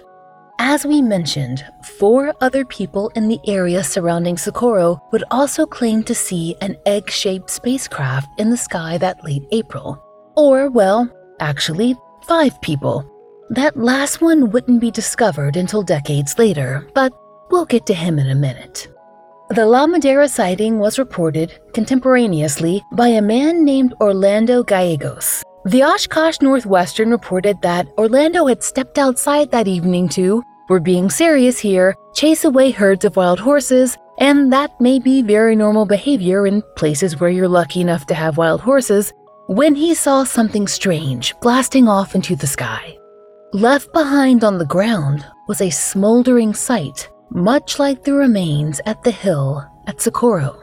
As 0.59 0.87
we 0.87 1.03
mentioned, 1.03 1.67
four 1.99 2.33
other 2.41 2.65
people 2.65 3.11
in 3.15 3.29
the 3.29 3.41
area 3.47 3.85
surrounding 3.85 4.39
Socorro 4.39 5.03
would 5.13 5.25
also 5.31 5.67
claim 5.67 6.03
to 6.05 6.15
see 6.15 6.57
an 6.63 6.79
egg 6.87 7.11
shaped 7.11 7.51
spacecraft 7.51 8.41
in 8.41 8.49
the 8.49 8.57
sky 8.57 8.97
that 8.97 9.23
late 9.23 9.45
April. 9.53 10.03
Or, 10.35 10.71
well, 10.71 11.11
Actually, 11.41 11.97
five 12.23 12.61
people. 12.61 13.05
That 13.51 13.77
last 13.77 14.21
one 14.21 14.51
wouldn't 14.51 14.81
be 14.81 14.91
discovered 14.91 15.57
until 15.57 15.83
decades 15.83 16.39
later, 16.39 16.87
but 16.95 17.13
we'll 17.51 17.65
get 17.65 17.87
to 17.87 17.95
him 17.95 18.19
in 18.19 18.29
a 18.29 18.35
minute. 18.35 18.89
The 19.51 19.65
La 19.65 19.87
Madera 19.87 20.29
sighting 20.29 20.79
was 20.79 20.99
reported 20.99 21.59
contemporaneously 21.73 22.83
by 22.93 23.09
a 23.09 23.23
man 23.23 23.65
named 23.65 23.95
Orlando 24.01 24.63
Gallegos. 24.63 25.43
The 25.65 25.83
Oshkosh 25.83 26.41
Northwestern 26.43 27.11
reported 27.11 27.63
that 27.63 27.89
Orlando 27.97 28.47
had 28.47 28.63
stepped 28.63 28.99
outside 28.99 29.51
that 29.51 29.69
evening 29.69 30.09
to, 30.11 30.43
we're 30.69 30.81
being 30.81 31.09
serious 31.09 31.59
here, 31.59 31.95
chase 32.15 32.45
away 32.45 32.73
herds 32.73 33.07
of 33.07 33.17
wild 33.17 33.41
horses, 33.41 33.97
and 34.19 34.53
that 34.53 34.79
may 34.81 34.99
be 34.99 35.23
very 35.23 35.57
normal 35.57 35.87
behavior 35.87 36.47
in 36.47 36.63
places 36.77 37.19
where 37.19 37.31
you're 37.31 37.49
lucky 37.49 37.81
enough 37.81 38.05
to 38.07 38.15
have 38.15 38.37
wild 38.37 38.61
horses, 38.61 39.13
when 39.49 39.75
he 39.75 39.95
saw 39.95 40.25
something 40.25 40.69
strange 40.69 41.35
blasting 41.41 41.89
off 41.89 42.15
into 42.15 42.37
the 42.37 42.47
sky. 42.47 42.99
Left 43.55 43.91
behind 43.95 44.45
on 44.45 44.59
the 44.59 44.67
ground 44.67 45.25
was 45.49 45.63
a 45.63 45.71
smoldering 45.71 46.53
site, 46.53 47.09
much 47.31 47.79
like 47.79 48.05
the 48.05 48.13
remains 48.13 48.79
at 48.85 49.03
the 49.03 49.11
hill 49.11 49.65
at 49.87 50.03
Socorro. 50.03 50.63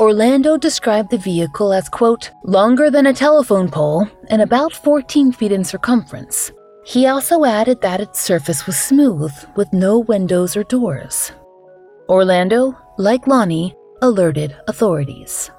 Orlando 0.00 0.56
described 0.56 1.10
the 1.10 1.18
vehicle 1.18 1.74
as, 1.74 1.90
quote, 1.90 2.30
longer 2.42 2.90
than 2.90 3.06
a 3.06 3.12
telephone 3.12 3.70
pole 3.70 4.08
and 4.28 4.40
about 4.40 4.72
14 4.72 5.32
feet 5.32 5.52
in 5.52 5.62
circumference. 5.62 6.50
He 6.86 7.06
also 7.06 7.44
added 7.44 7.82
that 7.82 8.00
its 8.00 8.18
surface 8.18 8.66
was 8.66 8.78
smooth, 8.78 9.32
with 9.56 9.70
no 9.74 9.98
windows 9.98 10.56
or 10.56 10.64
doors. 10.64 11.32
Orlando, 12.08 12.76
like 12.96 13.26
Lonnie, 13.26 13.76
alerted 14.00 14.56
authorities. 14.68 15.50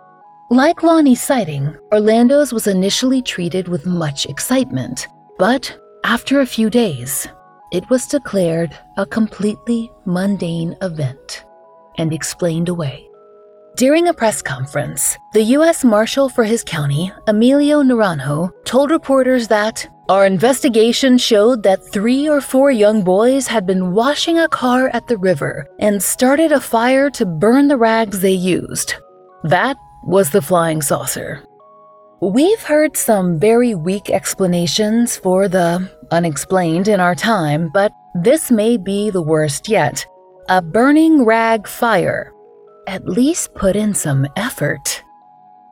Like 0.54 0.84
Lonnie's 0.84 1.20
sighting, 1.20 1.76
Orlando's 1.92 2.54
was 2.54 2.68
initially 2.68 3.24
treated 3.24 3.68
with 3.68 3.88
much 3.88 4.28
excitement, 4.28 5.08
but 5.40 5.76
after 6.04 6.42
a 6.42 6.46
few 6.46 6.70
days, 6.70 7.28
it 7.72 7.90
was 7.90 8.06
declared 8.06 8.70
a 8.98 9.04
completely 9.04 9.92
mundane 10.06 10.78
event 10.84 11.44
and 11.98 12.14
explained 12.14 12.70
away. 12.70 13.10
During 13.78 14.08
a 14.08 14.14
press 14.14 14.44
conference, 14.44 15.18
the 15.34 15.42
U.S. 15.58 15.84
Marshal 15.84 16.30
for 16.30 16.44
his 16.44 16.64
county, 16.64 17.12
Emilio 17.26 17.82
Naranjo, 17.82 18.52
told 18.64 18.92
reporters 18.92 19.48
that 19.48 19.88
our 20.08 20.24
investigation 20.24 21.18
showed 21.18 21.64
that 21.64 21.84
three 21.92 22.30
or 22.30 22.42
four 22.42 22.70
young 22.70 23.04
boys 23.04 23.48
had 23.48 23.66
been 23.66 23.94
washing 23.94 24.38
a 24.38 24.48
car 24.50 24.92
at 24.94 25.08
the 25.08 25.18
river 25.18 25.66
and 25.80 26.04
started 26.04 26.52
a 26.52 26.62
fire 26.62 27.10
to 27.10 27.26
burn 27.26 27.70
the 27.70 27.78
rags 27.78 28.20
they 28.20 28.32
used. 28.34 28.94
That 29.44 29.78
was 30.06 30.30
the 30.30 30.42
flying 30.42 30.82
saucer. 30.82 31.44
We've 32.22 32.64
heard 32.64 32.96
some 32.96 33.38
very 33.38 33.76
weak 33.76 34.10
explanations 34.10 35.18
for 35.18 35.48
the 35.48 35.90
unexplained 36.12 36.88
in 36.88 37.00
our 37.00 37.16
time, 37.16 37.70
but 37.74 37.92
this 38.16 38.52
may 38.52 38.78
be 38.78 39.10
the 39.10 39.22
worst 39.22 39.68
yet. 39.68 40.06
A 40.50 40.62
burning 40.62 41.26
rag 41.26 41.68
fire. 41.68 42.32
At 42.88 43.08
least 43.08 43.54
put 43.56 43.76
in 43.76 43.94
some 43.94 44.28
effort. 44.36 45.04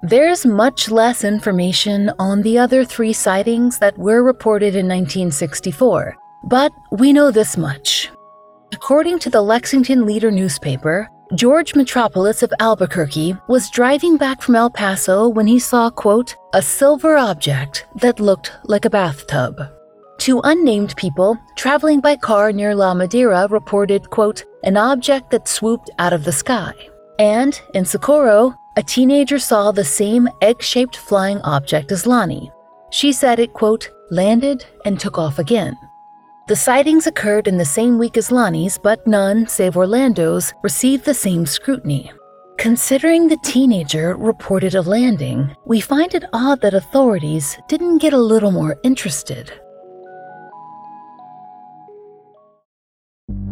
There's 0.04 0.46
much 0.46 0.90
less 0.90 1.24
information 1.24 2.12
on 2.18 2.42
the 2.42 2.58
other 2.58 2.84
three 2.84 3.14
sightings 3.14 3.78
that 3.80 3.98
were 3.98 4.24
reported 4.24 4.76
in 4.76 4.88
1964, 4.88 6.16
but 6.46 6.72
we 6.92 7.14
know 7.14 7.32
this 7.32 7.56
much. 7.56 8.10
According 8.74 9.20
to 9.20 9.30
the 9.30 9.42
Lexington 9.42 10.06
Leader 10.06 10.32
newspaper, 10.32 11.08
George 11.34 11.76
Metropolis 11.76 12.44
of 12.44 12.52
Albuquerque 12.60 13.38
was 13.48 13.70
driving 13.70 14.18
back 14.18 14.42
from 14.42 14.54
El 14.54 14.70
Paso 14.70 15.30
when 15.30 15.48
he 15.48 15.60
saw, 15.60 15.90
quote, 15.90 16.36
a 16.54 16.62
silver 16.62 17.16
object 17.16 17.86
that 17.96 18.20
looked 18.20 18.52
like 18.66 18.84
a 18.84 18.90
bathtub. 18.90 19.62
Two 20.18 20.42
unnamed 20.44 20.94
people 20.98 21.40
traveling 21.56 22.02
by 22.02 22.18
car 22.18 22.52
near 22.52 22.76
La 22.76 22.94
Madera 22.94 23.48
reported, 23.50 24.10
quote, 24.10 24.44
an 24.66 24.76
object 24.76 25.32
that 25.32 25.48
swooped 25.48 25.90
out 26.00 26.12
of 26.12 26.26
the 26.26 26.34
sky. 26.34 26.74
And 27.18 27.60
in 27.74 27.86
Socorro, 27.86 28.54
a 28.76 28.84
teenager 28.84 29.40
saw 29.40 29.72
the 29.72 29.86
same 29.86 30.28
egg 30.42 30.62
shaped 30.62 30.98
flying 30.98 31.40
object 31.44 31.94
as 31.94 32.06
Lonnie. 32.06 32.52
She 32.90 33.14
said 33.14 33.40
it, 33.40 33.54
quote, 33.54 33.90
landed 34.10 34.66
and 34.84 35.00
took 35.00 35.18
off 35.18 35.40
again. 35.40 35.78
The 36.51 36.58
sightings 36.58 37.08
occurred 37.08 37.48
in 37.48 37.58
the 37.58 37.63
same 37.63 37.98
week 37.98 38.17
as 38.17 38.29
Lonnie's, 38.29 38.77
but 38.77 39.08
none, 39.08 39.48
save 39.48 39.77
Orlando's, 39.77 40.51
received 40.63 41.05
the 41.05 41.13
same 41.13 41.46
scrutiny. 41.46 42.12
Considering 42.58 43.29
the 43.29 43.38
teenager 43.41 44.17
reported 44.17 44.75
a 44.75 44.81
landing, 44.81 45.55
we 45.65 45.79
find 45.79 46.13
it 46.13 46.25
odd 46.34 46.60
that 46.60 46.74
authorities 46.74 47.58
didn't 47.70 48.00
get 48.00 48.12
a 48.12 48.17
little 48.17 48.51
more 48.51 48.77
interested. 48.84 49.62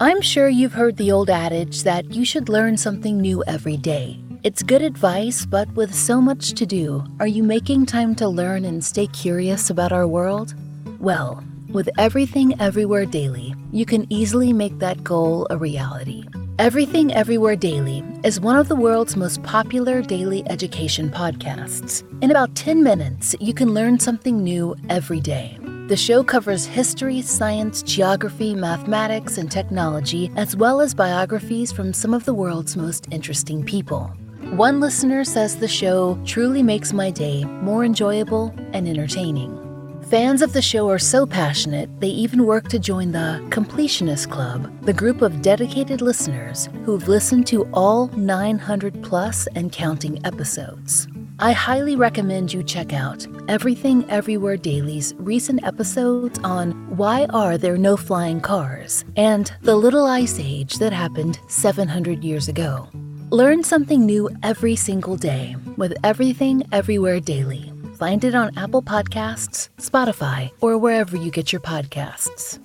I'm 0.00 0.20
sure 0.20 0.48
you've 0.48 0.74
heard 0.74 0.96
the 0.96 1.10
old 1.10 1.28
adage 1.28 1.82
that 1.82 2.14
you 2.14 2.24
should 2.24 2.48
learn 2.48 2.76
something 2.76 3.20
new 3.20 3.42
every 3.48 3.76
day. 3.76 4.20
It's 4.44 4.62
good 4.62 4.80
advice, 4.80 5.44
but 5.44 5.68
with 5.72 5.92
so 5.92 6.20
much 6.20 6.52
to 6.52 6.64
do, 6.64 7.04
are 7.18 7.26
you 7.26 7.42
making 7.42 7.86
time 7.86 8.14
to 8.14 8.28
learn 8.28 8.64
and 8.64 8.84
stay 8.84 9.08
curious 9.08 9.70
about 9.70 9.90
our 9.90 10.06
world? 10.06 10.54
Well, 11.00 11.42
with 11.72 11.90
Everything 11.98 12.54
Everywhere 12.60 13.06
Daily, 13.06 13.56
you 13.72 13.84
can 13.84 14.06
easily 14.08 14.52
make 14.52 14.78
that 14.78 15.02
goal 15.02 15.48
a 15.50 15.58
reality. 15.58 16.28
Everything 16.58 17.14
Everywhere 17.14 17.54
Daily 17.54 18.02
is 18.24 18.40
one 18.40 18.56
of 18.56 18.66
the 18.66 18.74
world's 18.74 19.14
most 19.14 19.40
popular 19.44 20.02
daily 20.02 20.42
education 20.50 21.08
podcasts. 21.08 22.02
In 22.20 22.32
about 22.32 22.56
10 22.56 22.82
minutes, 22.82 23.36
you 23.38 23.54
can 23.54 23.74
learn 23.74 24.00
something 24.00 24.42
new 24.42 24.74
every 24.88 25.20
day. 25.20 25.56
The 25.86 25.96
show 25.96 26.24
covers 26.24 26.66
history, 26.66 27.22
science, 27.22 27.80
geography, 27.82 28.56
mathematics, 28.56 29.38
and 29.38 29.48
technology, 29.48 30.32
as 30.34 30.56
well 30.56 30.80
as 30.80 30.94
biographies 30.94 31.70
from 31.70 31.92
some 31.92 32.12
of 32.12 32.24
the 32.24 32.34
world's 32.34 32.76
most 32.76 33.06
interesting 33.12 33.64
people. 33.64 34.08
One 34.56 34.80
listener 34.80 35.22
says 35.22 35.58
the 35.58 35.68
show 35.68 36.18
truly 36.24 36.64
makes 36.64 36.92
my 36.92 37.12
day 37.12 37.44
more 37.44 37.84
enjoyable 37.84 38.52
and 38.72 38.88
entertaining. 38.88 39.67
Fans 40.10 40.40
of 40.40 40.54
the 40.54 40.62
show 40.62 40.88
are 40.88 40.98
so 40.98 41.26
passionate, 41.26 41.90
they 42.00 42.08
even 42.08 42.46
work 42.46 42.68
to 42.68 42.78
join 42.78 43.12
the 43.12 43.44
Completionist 43.50 44.30
Club, 44.30 44.72
the 44.86 44.92
group 44.94 45.20
of 45.20 45.42
dedicated 45.42 46.00
listeners 46.00 46.70
who've 46.86 47.08
listened 47.08 47.46
to 47.48 47.68
all 47.74 48.06
900 48.16 49.02
plus 49.02 49.46
and 49.48 49.70
counting 49.70 50.24
episodes. 50.24 51.06
I 51.40 51.52
highly 51.52 51.94
recommend 51.94 52.54
you 52.54 52.62
check 52.62 52.94
out 52.94 53.26
Everything 53.48 54.08
Everywhere 54.08 54.56
Daily's 54.56 55.12
recent 55.18 55.62
episodes 55.62 56.38
on 56.42 56.72
Why 56.96 57.26
Are 57.26 57.58
There 57.58 57.76
No 57.76 57.98
Flying 57.98 58.40
Cars 58.40 59.04
and 59.16 59.52
the 59.60 59.76
Little 59.76 60.06
Ice 60.06 60.40
Age 60.40 60.76
that 60.76 60.94
happened 60.94 61.38
700 61.48 62.24
years 62.24 62.48
ago. 62.48 62.88
Learn 63.28 63.62
something 63.62 64.06
new 64.06 64.30
every 64.42 64.74
single 64.74 65.16
day 65.16 65.54
with 65.76 65.92
Everything 66.02 66.66
Everywhere 66.72 67.20
Daily. 67.20 67.74
Find 67.98 68.22
it 68.22 68.32
on 68.32 68.56
Apple 68.56 68.80
Podcasts, 68.80 69.70
Spotify, 69.78 70.52
or 70.60 70.78
wherever 70.78 71.16
you 71.16 71.32
get 71.32 71.52
your 71.52 71.60
podcasts. 71.60 72.60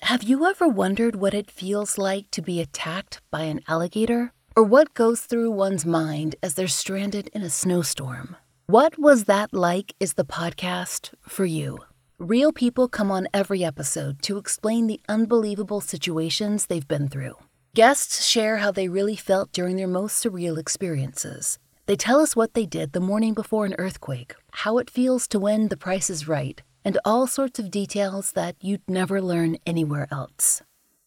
Have 0.00 0.22
you 0.22 0.46
ever 0.46 0.66
wondered 0.66 1.16
what 1.16 1.34
it 1.34 1.50
feels 1.50 1.98
like 1.98 2.30
to 2.30 2.40
be 2.40 2.58
attacked 2.58 3.20
by 3.30 3.42
an 3.42 3.60
alligator? 3.68 4.32
Or 4.56 4.62
what 4.62 4.94
goes 4.94 5.20
through 5.20 5.50
one's 5.50 5.84
mind 5.84 6.36
as 6.42 6.54
they're 6.54 6.68
stranded 6.68 7.28
in 7.34 7.42
a 7.42 7.50
snowstorm? 7.50 8.34
What 8.66 8.98
Was 8.98 9.24
That 9.24 9.52
Like 9.52 9.94
is 10.00 10.14
the 10.14 10.24
podcast 10.24 11.12
for 11.20 11.44
you. 11.44 11.80
Real 12.18 12.50
people 12.50 12.88
come 12.88 13.10
on 13.10 13.28
every 13.34 13.62
episode 13.62 14.22
to 14.22 14.38
explain 14.38 14.86
the 14.86 15.02
unbelievable 15.06 15.82
situations 15.82 16.64
they've 16.64 16.88
been 16.88 17.08
through. 17.08 17.34
Guests 17.74 18.24
share 18.24 18.56
how 18.56 18.70
they 18.70 18.88
really 18.88 19.16
felt 19.16 19.52
during 19.52 19.76
their 19.76 19.86
most 19.86 20.24
surreal 20.24 20.56
experiences. 20.56 21.58
They 21.86 21.94
tell 21.94 22.20
us 22.20 22.34
what 22.34 22.54
they 22.54 22.66
did 22.66 22.92
the 22.92 23.00
morning 23.00 23.32
before 23.32 23.64
an 23.64 23.76
earthquake, 23.78 24.34
how 24.64 24.78
it 24.78 24.90
feels 24.90 25.28
to 25.28 25.38
win 25.38 25.68
the 25.68 25.76
price 25.76 26.10
is 26.10 26.26
right, 26.26 26.60
and 26.84 26.98
all 27.04 27.28
sorts 27.28 27.60
of 27.60 27.70
details 27.70 28.32
that 28.32 28.56
you'd 28.60 28.82
never 28.88 29.22
learn 29.22 29.56
anywhere 29.64 30.08
else. 30.10 30.62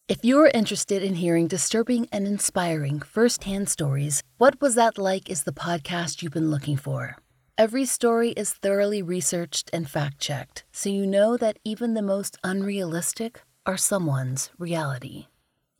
If 0.07 0.19
you're 0.23 0.47
interested 0.47 1.03
in 1.03 1.15
hearing 1.15 1.47
disturbing 1.47 2.07
and 2.13 2.25
inspiring 2.25 3.01
firsthand 3.01 3.67
stories, 3.67 4.23
What 4.37 4.61
Was 4.61 4.75
That 4.75 4.97
Like 4.97 5.29
is 5.29 5.43
the 5.43 5.51
podcast 5.51 6.21
you've 6.21 6.31
been 6.31 6.49
looking 6.49 6.77
for. 6.77 7.17
Every 7.57 7.83
story 7.85 8.29
is 8.31 8.53
thoroughly 8.53 9.01
researched 9.01 9.69
and 9.73 9.89
fact 9.89 10.19
checked, 10.19 10.63
so 10.71 10.89
you 10.89 11.05
know 11.05 11.35
that 11.35 11.59
even 11.65 11.93
the 11.93 12.01
most 12.01 12.37
unrealistic 12.41 13.41
are 13.65 13.75
someone's 13.75 14.49
reality. 14.57 15.27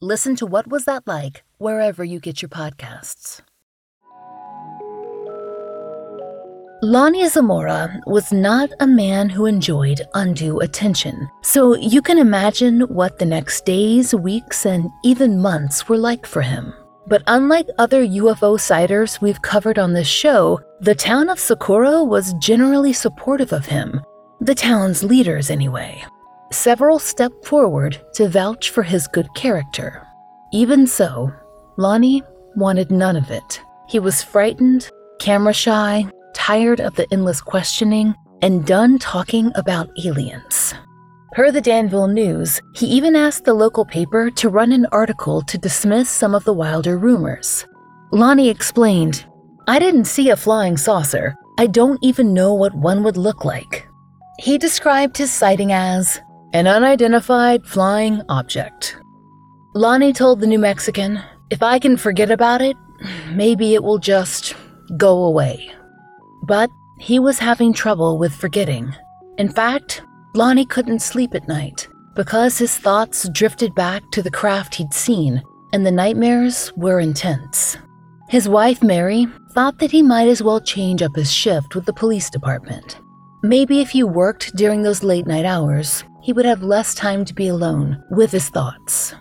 Listen 0.02 0.36
to 0.36 0.46
What 0.46 0.68
Was 0.68 0.84
That 0.84 1.08
Like 1.08 1.44
wherever 1.58 2.04
you 2.04 2.20
get 2.20 2.42
your 2.42 2.50
podcasts. 2.50 3.42
Lonnie 6.82 7.28
Zamora 7.28 8.00
was 8.06 8.32
not 8.32 8.70
a 8.80 8.88
man 8.88 9.28
who 9.28 9.46
enjoyed 9.46 10.02
undue 10.14 10.62
attention, 10.62 11.30
so 11.42 11.76
you 11.76 12.02
can 12.02 12.18
imagine 12.18 12.82
what 12.84 13.20
the 13.20 13.26
next 13.26 13.66
days, 13.66 14.16
weeks, 14.16 14.66
and 14.66 14.90
even 15.04 15.42
months 15.42 15.90
were 15.90 15.98
like 15.98 16.26
for 16.26 16.42
him. 16.42 16.74
But 17.06 17.22
unlike 17.28 17.68
other 17.78 18.06
UFO 18.06 18.58
sighters 18.58 19.20
we've 19.20 19.42
covered 19.42 19.78
on 19.78 19.92
this 19.92 20.08
show, 20.08 20.62
the 20.80 20.96
town 20.96 21.30
of 21.30 21.38
Socorro 21.38 22.06
was 22.06 22.34
generally 22.36 22.94
supportive 22.94 23.52
of 23.52 23.66
him, 23.66 24.00
the 24.40 24.56
town's 24.56 25.04
leaders 25.04 25.50
anyway. 25.50 26.02
Several 26.54 26.98
stepped 26.98 27.46
forward 27.46 28.00
to 28.14 28.30
vouch 28.30 28.70
for 28.70 28.84
his 28.84 29.06
good 29.06 29.28
character. 29.36 30.08
Even 30.54 30.88
so, 30.88 31.30
Lonnie 31.76 32.24
wanted 32.56 32.90
none 32.90 33.18
of 33.18 33.32
it. 33.32 33.62
He 33.90 34.00
was 34.00 34.24
frightened, 34.24 34.90
camera 35.20 35.54
shy, 35.54 36.10
tired 36.34 36.80
of 36.80 36.96
the 36.96 37.08
endless 37.12 37.42
questioning, 37.42 38.16
and 38.42 38.66
done 38.66 39.00
talking 39.00 39.52
about 39.56 39.90
aliens. 40.04 40.74
Per 41.34 41.52
the 41.52 41.62
Danville 41.62 42.08
News, 42.08 42.60
he 42.74 42.88
even 42.88 43.16
asked 43.16 43.46
the 43.46 43.54
local 43.54 43.86
paper 43.86 44.32
to 44.32 44.50
run 44.50 44.72
an 44.72 44.88
article 44.92 45.42
to 45.44 45.58
dismiss 45.58 46.10
some 46.10 46.34
of 46.34 46.44
the 46.44 46.54
wilder 46.54 46.98
rumors. 46.98 47.66
Lonnie 48.12 48.50
explained, 48.50 49.26
I 49.68 49.78
didn't 49.78 50.06
see 50.06 50.30
a 50.30 50.36
flying 50.36 50.78
saucer. 50.78 51.36
I 51.60 51.68
don't 51.68 52.00
even 52.02 52.34
know 52.34 52.54
what 52.56 52.74
one 52.74 53.04
would 53.04 53.18
look 53.18 53.46
like. 53.46 53.88
He 54.40 54.58
described 54.58 55.18
his 55.18 55.32
sighting 55.32 55.72
as 55.72 56.20
an 56.54 56.66
unidentified 56.66 57.64
flying 57.66 58.24
object. 58.30 58.98
Lonnie 59.76 60.14
told 60.14 60.40
the 60.40 60.48
New 60.48 60.58
Mexican, 60.58 61.22
If 61.52 61.62
I 61.62 61.78
can 61.78 61.98
forget 61.98 62.32
about 62.32 62.62
it, 62.62 62.76
maybe 63.32 63.76
it 63.76 63.84
will 63.84 64.00
just 64.00 64.56
go 64.98 65.26
away. 65.26 65.72
But 66.50 66.72
he 66.98 67.20
was 67.20 67.38
having 67.38 67.74
trouble 67.74 68.18
with 68.18 68.34
forgetting. 68.34 68.92
In 69.38 69.50
fact, 69.50 70.02
Lonnie 70.34 70.66
couldn't 70.66 71.04
sleep 71.04 71.36
at 71.36 71.48
night 71.48 71.88
because 72.16 72.58
his 72.58 72.76
thoughts 72.76 73.30
drifted 73.30 73.76
back 73.76 74.02
to 74.14 74.24
the 74.24 74.32
craft 74.32 74.74
he'd 74.74 74.92
seen, 74.92 75.44
and 75.74 75.86
the 75.86 75.92
nightmares 75.92 76.74
were 76.76 77.00
intense. 77.00 77.78
His 78.30 78.50
wife, 78.50 78.82
Mary, 78.82 79.28
thought 79.52 79.78
that 79.78 79.92
he 79.92 80.02
might 80.02 80.28
as 80.28 80.42
well 80.42 80.60
change 80.60 81.04
up 81.04 81.16
his 81.16 81.32
shift 81.32 81.76
with 81.76 81.86
the 81.86 81.94
police 81.94 82.32
department. 82.32 83.00
Maybe 83.44 83.80
if 83.80 83.92
he 83.92 84.04
worked 84.04 84.56
during 84.56 84.82
those 84.82 85.04
late 85.04 85.28
night 85.28 85.46
hours, 85.46 86.04
he 86.20 86.34
would 86.34 86.46
have 86.46 86.64
less 86.64 86.96
time 86.96 87.26
to 87.26 87.34
be 87.36 87.48
alone 87.48 88.04
with 88.10 88.32
his 88.32 88.50
thoughts. 88.50 89.14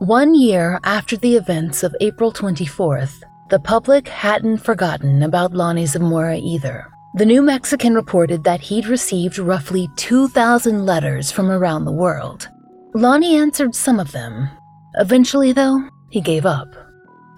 One 0.00 0.34
year 0.34 0.80
after 0.82 1.16
the 1.16 1.36
events 1.36 1.84
of 1.84 1.94
April 2.00 2.32
24th, 2.32 3.22
the 3.54 3.60
public 3.60 4.08
hadn't 4.08 4.58
forgotten 4.58 5.22
about 5.22 5.54
Lonnie 5.54 5.86
Zamora 5.86 6.36
either. 6.38 6.90
The 7.14 7.24
New 7.24 7.40
Mexican 7.40 7.94
reported 7.94 8.42
that 8.42 8.60
he'd 8.60 8.88
received 8.88 9.38
roughly 9.38 9.88
2,000 9.94 10.84
letters 10.84 11.30
from 11.30 11.52
around 11.52 11.84
the 11.84 11.92
world. 11.92 12.48
Lonnie 12.94 13.36
answered 13.36 13.76
some 13.76 14.00
of 14.00 14.10
them. 14.10 14.48
Eventually, 14.94 15.52
though, 15.52 15.88
he 16.10 16.20
gave 16.20 16.44
up. 16.44 16.66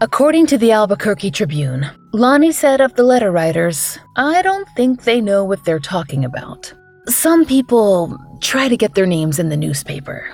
According 0.00 0.46
to 0.46 0.56
the 0.56 0.72
Albuquerque 0.72 1.32
Tribune, 1.32 1.84
Lonnie 2.14 2.50
said 2.50 2.80
of 2.80 2.94
the 2.94 3.04
letter 3.04 3.30
writers, 3.30 3.98
I 4.16 4.40
don't 4.40 4.68
think 4.70 5.04
they 5.04 5.20
know 5.20 5.44
what 5.44 5.66
they're 5.66 5.78
talking 5.78 6.24
about. 6.24 6.72
Some 7.08 7.44
people 7.44 8.16
try 8.40 8.68
to 8.68 8.76
get 8.78 8.94
their 8.94 9.04
names 9.04 9.38
in 9.38 9.50
the 9.50 9.56
newspaper. 9.58 10.26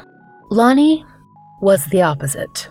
Lonnie 0.49 1.05
was 1.61 1.85
the 1.87 2.03
opposite. 2.03 2.69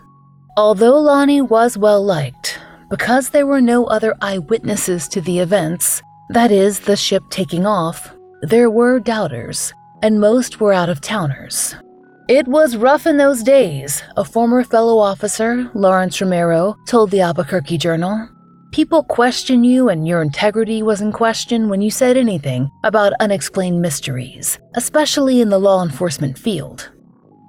Although 0.55 0.97
Lonnie 0.97 1.41
was 1.41 1.77
well 1.77 2.01
liked, 2.01 2.57
because 2.91 3.29
there 3.29 3.47
were 3.47 3.61
no 3.61 3.85
other 3.85 4.13
eyewitnesses 4.21 5.07
to 5.07 5.21
the 5.21 5.39
events, 5.39 6.03
that 6.29 6.51
is, 6.51 6.81
the 6.81 6.95
ship 6.95 7.23
taking 7.29 7.65
off, 7.65 8.13
there 8.41 8.69
were 8.69 8.99
doubters, 8.99 9.73
and 10.03 10.19
most 10.19 10.59
were 10.59 10.73
out 10.73 10.89
of 10.89 10.99
towners. 10.99 11.73
It 12.27 12.47
was 12.49 12.75
rough 12.75 13.07
in 13.07 13.15
those 13.15 13.43
days, 13.43 14.03
a 14.17 14.25
former 14.25 14.65
fellow 14.65 14.97
officer, 14.97 15.71
Lawrence 15.73 16.19
Romero, 16.19 16.75
told 16.85 17.11
the 17.11 17.21
Albuquerque 17.21 17.77
Journal. 17.77 18.27
People 18.73 19.03
question 19.03 19.63
you, 19.63 19.87
and 19.87 20.05
your 20.05 20.21
integrity 20.21 20.83
was 20.83 20.99
in 20.99 21.13
question 21.13 21.69
when 21.69 21.81
you 21.81 21.91
said 21.91 22.17
anything 22.17 22.69
about 22.83 23.13
unexplained 23.21 23.81
mysteries, 23.81 24.59
especially 24.75 25.39
in 25.39 25.49
the 25.49 25.59
law 25.59 25.81
enforcement 25.81 26.37
field. 26.37 26.91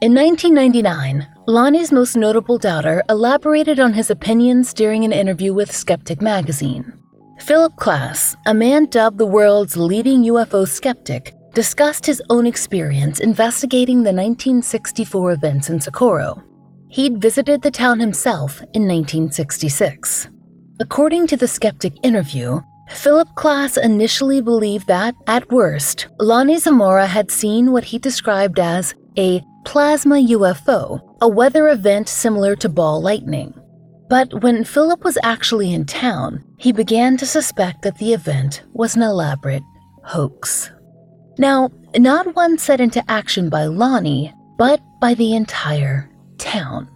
In 0.02 0.14
1999, 0.14 1.28
Lonnie's 1.46 1.92
most 1.92 2.16
notable 2.16 2.58
doubter 2.58 3.04
elaborated 3.08 3.78
on 3.78 3.92
his 3.92 4.10
opinions 4.10 4.74
during 4.74 5.04
an 5.04 5.12
interview 5.12 5.54
with 5.54 5.70
Skeptic 5.70 6.20
magazine. 6.20 6.92
Philip 7.38 7.76
Klass, 7.76 8.34
a 8.46 8.52
man 8.52 8.86
dubbed 8.86 9.18
the 9.18 9.26
world's 9.26 9.76
leading 9.76 10.24
UFO 10.24 10.66
skeptic, 10.66 11.36
discussed 11.54 12.04
his 12.04 12.20
own 12.30 12.48
experience 12.48 13.20
investigating 13.20 13.98
the 13.98 14.12
1964 14.12 15.30
events 15.30 15.70
in 15.70 15.80
Socorro. 15.80 16.42
He'd 16.88 17.22
visited 17.22 17.62
the 17.62 17.70
town 17.70 18.00
himself 18.00 18.58
in 18.74 18.88
1966. 18.88 20.28
According 20.80 21.28
to 21.28 21.36
the 21.36 21.46
skeptic 21.46 21.92
interview, 22.02 22.60
Philip 22.90 23.28
Klass 23.36 23.80
initially 23.80 24.40
believed 24.40 24.88
that, 24.88 25.14
at 25.28 25.48
worst, 25.52 26.08
Lonnie 26.18 26.58
Zamora 26.58 27.06
had 27.06 27.30
seen 27.30 27.70
what 27.70 27.84
he 27.84 28.00
described 28.00 28.58
as 28.58 28.96
a 29.16 29.40
plasma 29.64 30.16
UFO, 30.16 31.16
a 31.20 31.28
weather 31.28 31.68
event 31.68 32.08
similar 32.08 32.56
to 32.56 32.68
ball 32.68 33.00
lightning. 33.00 33.54
But 34.08 34.42
when 34.42 34.64
Philip 34.64 35.04
was 35.04 35.16
actually 35.22 35.72
in 35.72 35.86
town, 35.86 36.44
he 36.58 36.72
began 36.72 37.16
to 37.16 37.26
suspect 37.26 37.82
that 37.82 37.98
the 37.98 38.12
event 38.12 38.62
was 38.72 38.94
an 38.94 39.02
elaborate 39.02 39.62
hoax. 40.04 40.70
Now, 41.38 41.70
not 41.96 42.34
one 42.36 42.58
set 42.58 42.80
into 42.80 43.02
action 43.10 43.48
by 43.48 43.64
Lonnie, 43.64 44.34
but 44.58 44.80
by 45.00 45.14
the 45.14 45.34
entire 45.34 46.10
town. 46.38 46.88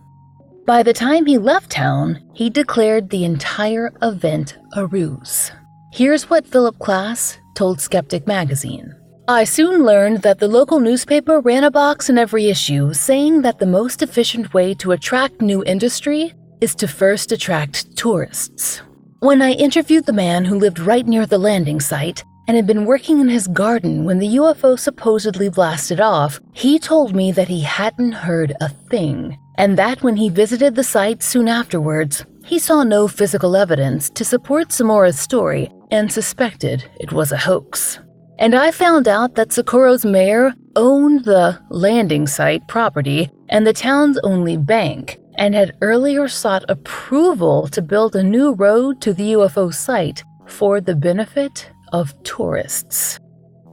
By 0.67 0.83
the 0.83 0.93
time 0.93 1.27
he 1.27 1.39
left 1.39 1.71
town, 1.71 2.21
he 2.35 2.51
declared 2.51 3.09
the 3.09 3.25
entire 3.25 3.93
event 4.03 4.59
a 4.73 4.87
ruse. 4.87 5.53
Here's 5.93 6.29
what 6.29 6.47
Philip 6.47 6.77
Klass 6.79 7.39
told 7.55 7.81
Skeptic 7.81 8.27
magazine. 8.27 8.95
I 9.29 9.43
soon 9.43 9.83
learned 9.83 10.23
that 10.23 10.39
the 10.39 10.47
local 10.47 10.79
newspaper 10.79 11.41
ran 11.41 11.65
a 11.65 11.71
box 11.71 12.09
in 12.09 12.17
every 12.17 12.47
issue 12.47 12.95
saying 12.95 13.43
that 13.43 13.59
the 13.59 13.67
most 13.67 14.01
efficient 14.01 14.55
way 14.55 14.73
to 14.75 14.93
attract 14.93 15.43
new 15.43 15.65
industry 15.65 16.33
is 16.61 16.77
to 16.77 16.87
first 16.87 17.33
attract 17.33 17.97
tourists. 17.97 18.83
When 19.19 19.43
I 19.43 19.51
interviewed 19.51 20.07
the 20.07 20.13
man 20.13 20.45
who 20.45 20.61
lived 20.61 20.79
right 20.79 21.05
near 21.05 21.27
the 21.27 21.39
landing 21.39 21.81
site 21.81 22.23
and 22.47 22.57
had 22.57 22.69
been 22.69 22.85
working 22.85 23.19
in 23.19 23.29
his 23.29 23.49
garden 23.49 24.05
when 24.05 24.21
the 24.21 24.37
UFO 24.37 24.79
supposedly 24.79 25.49
blasted 25.49 26.01
off, 26.01 26.39
he 26.53 26.79
told 26.79 27.13
me 27.13 27.33
that 27.33 27.49
he 27.49 27.63
hadn't 27.63 28.13
heard 28.13 28.55
a 28.61 28.69
thing, 28.69 29.37
and 29.59 29.77
that 29.77 30.05
when 30.05 30.15
he 30.15 30.29
visited 30.29 30.77
the 30.77 30.85
site 30.85 31.21
soon 31.21 31.49
afterwards, 31.49 32.25
he 32.45 32.61
saw 32.61 32.85
no 32.85 33.09
physical 33.09 33.57
evidence 33.57 34.09
to 34.11 34.25
support 34.25 34.69
Zamora's 34.69 35.19
story 35.19 35.69
and 35.91 36.13
suspected 36.13 36.85
it 37.01 37.11
was 37.11 37.33
a 37.33 37.37
hoax. 37.37 37.99
And 38.39 38.55
I 38.55 38.71
found 38.71 39.09
out 39.09 39.35
that 39.35 39.53
Socorro's 39.53 40.05
mayor 40.05 40.55
owned 40.77 41.25
the 41.25 41.59
landing 41.71 42.27
site 42.27 42.67
property 42.69 43.31
and 43.49 43.67
the 43.67 43.73
town's 43.73 44.19
only 44.23 44.57
bank, 44.57 45.19
and 45.37 45.55
had 45.55 45.77
earlier 45.81 46.29
sought 46.29 46.65
approval 46.69 47.69
to 47.69 47.81
build 47.81 48.15
a 48.15 48.23
new 48.23 48.53
road 48.53 49.01
to 49.03 49.15
the 49.15 49.33
UFO 49.33 49.73
site 49.73 50.23
for 50.47 50.81
the 50.81 50.95
benefit 50.95 51.71
of 51.93 52.15
tourists. 52.25 53.19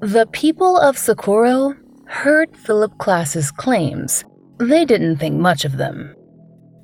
The 0.01 0.27
people 0.31 0.77
of 0.77 0.97
Socorro 0.97 1.75
heard 2.05 2.55
Philip 2.55 2.97
Klass's 2.99 3.51
claims. 3.51 4.23
They 4.59 4.85
didn't 4.85 5.17
think 5.17 5.35
much 5.35 5.65
of 5.65 5.77
them. 5.77 6.13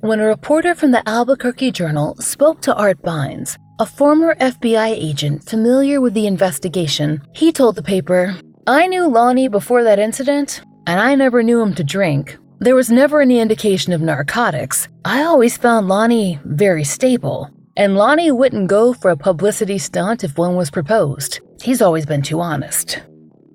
When 0.00 0.20
a 0.20 0.26
reporter 0.26 0.74
from 0.74 0.90
the 0.90 1.06
Albuquerque 1.08 1.72
Journal 1.72 2.16
spoke 2.16 2.62
to 2.62 2.74
Art 2.74 3.02
Byrnes, 3.02 3.58
a 3.80 3.86
former 3.86 4.34
FBI 4.34 4.90
agent 4.90 5.42
familiar 5.48 6.02
with 6.02 6.12
the 6.12 6.26
investigation, 6.26 7.22
he 7.32 7.50
told 7.50 7.76
the 7.76 7.82
paper, 7.82 8.36
I 8.66 8.86
knew 8.86 9.08
Lonnie 9.08 9.48
before 9.48 9.82
that 9.84 9.98
incident, 9.98 10.60
and 10.86 11.00
I 11.00 11.14
never 11.14 11.42
knew 11.42 11.62
him 11.62 11.74
to 11.76 11.82
drink. 11.82 12.36
There 12.58 12.74
was 12.74 12.90
never 12.90 13.22
any 13.22 13.40
indication 13.40 13.94
of 13.94 14.02
narcotics. 14.02 14.86
I 15.06 15.22
always 15.22 15.56
found 15.56 15.88
Lonnie 15.88 16.38
very 16.44 16.84
stable, 16.84 17.48
and 17.74 17.96
Lonnie 17.96 18.30
wouldn't 18.30 18.68
go 18.68 18.92
for 18.92 19.12
a 19.12 19.16
publicity 19.16 19.78
stunt 19.78 20.24
if 20.24 20.36
one 20.36 20.56
was 20.56 20.70
proposed. 20.70 21.40
He's 21.62 21.80
always 21.80 22.04
been 22.04 22.20
too 22.20 22.38
honest. 22.38 23.00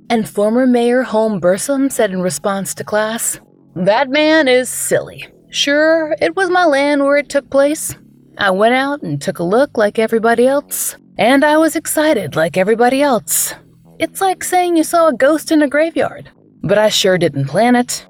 And 0.09 0.27
former 0.27 0.65
Mayor 0.65 1.03
Holm 1.03 1.39
Bursum 1.39 1.91
said 1.91 2.09
in 2.09 2.23
response 2.23 2.73
to 2.75 2.83
Klass, 2.83 3.39
That 3.75 4.09
man 4.09 4.47
is 4.47 4.69
silly. 4.69 5.27
Sure, 5.51 6.15
it 6.19 6.35
was 6.35 6.49
my 6.49 6.65
land 6.65 7.03
where 7.03 7.17
it 7.17 7.29
took 7.29 7.47
place, 7.51 7.95
I 8.37 8.51
went 8.51 8.75
out 8.75 9.01
and 9.01 9.21
took 9.21 9.39
a 9.39 9.43
look 9.43 9.77
like 9.77 9.97
everybody 9.97 10.47
else, 10.47 10.95
and 11.17 11.43
I 11.43 11.57
was 11.57 11.75
excited 11.75 12.35
like 12.35 12.57
everybody 12.57 13.01
else. 13.01 13.53
It's 13.99 14.19
like 14.21 14.43
saying 14.43 14.75
you 14.75 14.83
saw 14.83 15.07
a 15.07 15.13
ghost 15.13 15.51
in 15.51 15.61
a 15.61 15.69
graveyard, 15.69 16.29
but 16.61 16.77
I 16.77 16.89
sure 16.89 17.17
didn't 17.17 17.45
plan 17.45 17.75
it. 17.75 18.05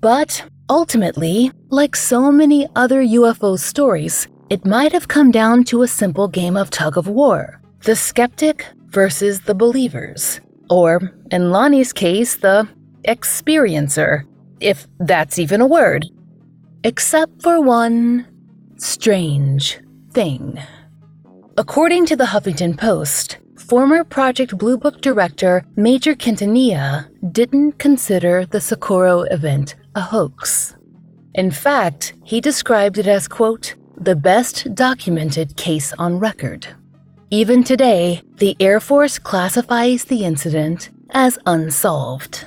But 0.00 0.44
ultimately, 0.68 1.52
like 1.68 1.94
so 1.94 2.32
many 2.32 2.66
other 2.74 3.02
UFO 3.02 3.58
stories, 3.58 4.26
it 4.50 4.64
might 4.64 4.92
have 4.92 5.08
come 5.08 5.30
down 5.30 5.64
to 5.64 5.82
a 5.82 5.88
simple 5.88 6.28
game 6.28 6.56
of 6.56 6.70
tug 6.70 6.96
of 6.96 7.08
war 7.08 7.60
the 7.82 7.94
skeptic 7.94 8.66
versus 8.86 9.42
the 9.42 9.54
believers. 9.54 10.40
Or, 10.68 11.12
in 11.30 11.52
Lonnie's 11.52 11.92
case, 11.92 12.36
the 12.36 12.68
experiencer, 13.06 14.24
if 14.58 14.88
that's 14.98 15.38
even 15.38 15.60
a 15.60 15.66
word. 15.66 16.04
Except 16.82 17.40
for 17.42 17.60
one 17.60 18.26
strange 18.76 19.80
thing. 20.12 20.58
According 21.56 22.06
to 22.06 22.16
the 22.16 22.24
Huffington 22.24 22.76
Post, 22.76 23.38
former 23.56 24.04
Project 24.04 24.58
Blue 24.58 24.76
Book 24.76 25.00
director 25.00 25.64
Major 25.76 26.14
Quintanilla 26.14 27.08
didn't 27.32 27.78
consider 27.78 28.44
the 28.46 28.60
Socorro 28.60 29.22
event 29.22 29.74
a 29.94 30.00
hoax. 30.00 30.76
In 31.34 31.50
fact, 31.50 32.14
he 32.24 32.40
described 32.40 32.98
it 32.98 33.06
as, 33.06 33.28
quote, 33.28 33.74
the 33.96 34.16
best 34.16 34.74
documented 34.74 35.56
case 35.56 35.92
on 35.98 36.18
record. 36.18 36.66
Even 37.30 37.64
today, 37.64 38.22
the 38.36 38.56
Air 38.60 38.80
Force 38.80 39.18
classifies 39.18 40.04
the 40.04 40.24
incident 40.24 40.90
as 41.10 41.38
unsolved. 41.46 42.46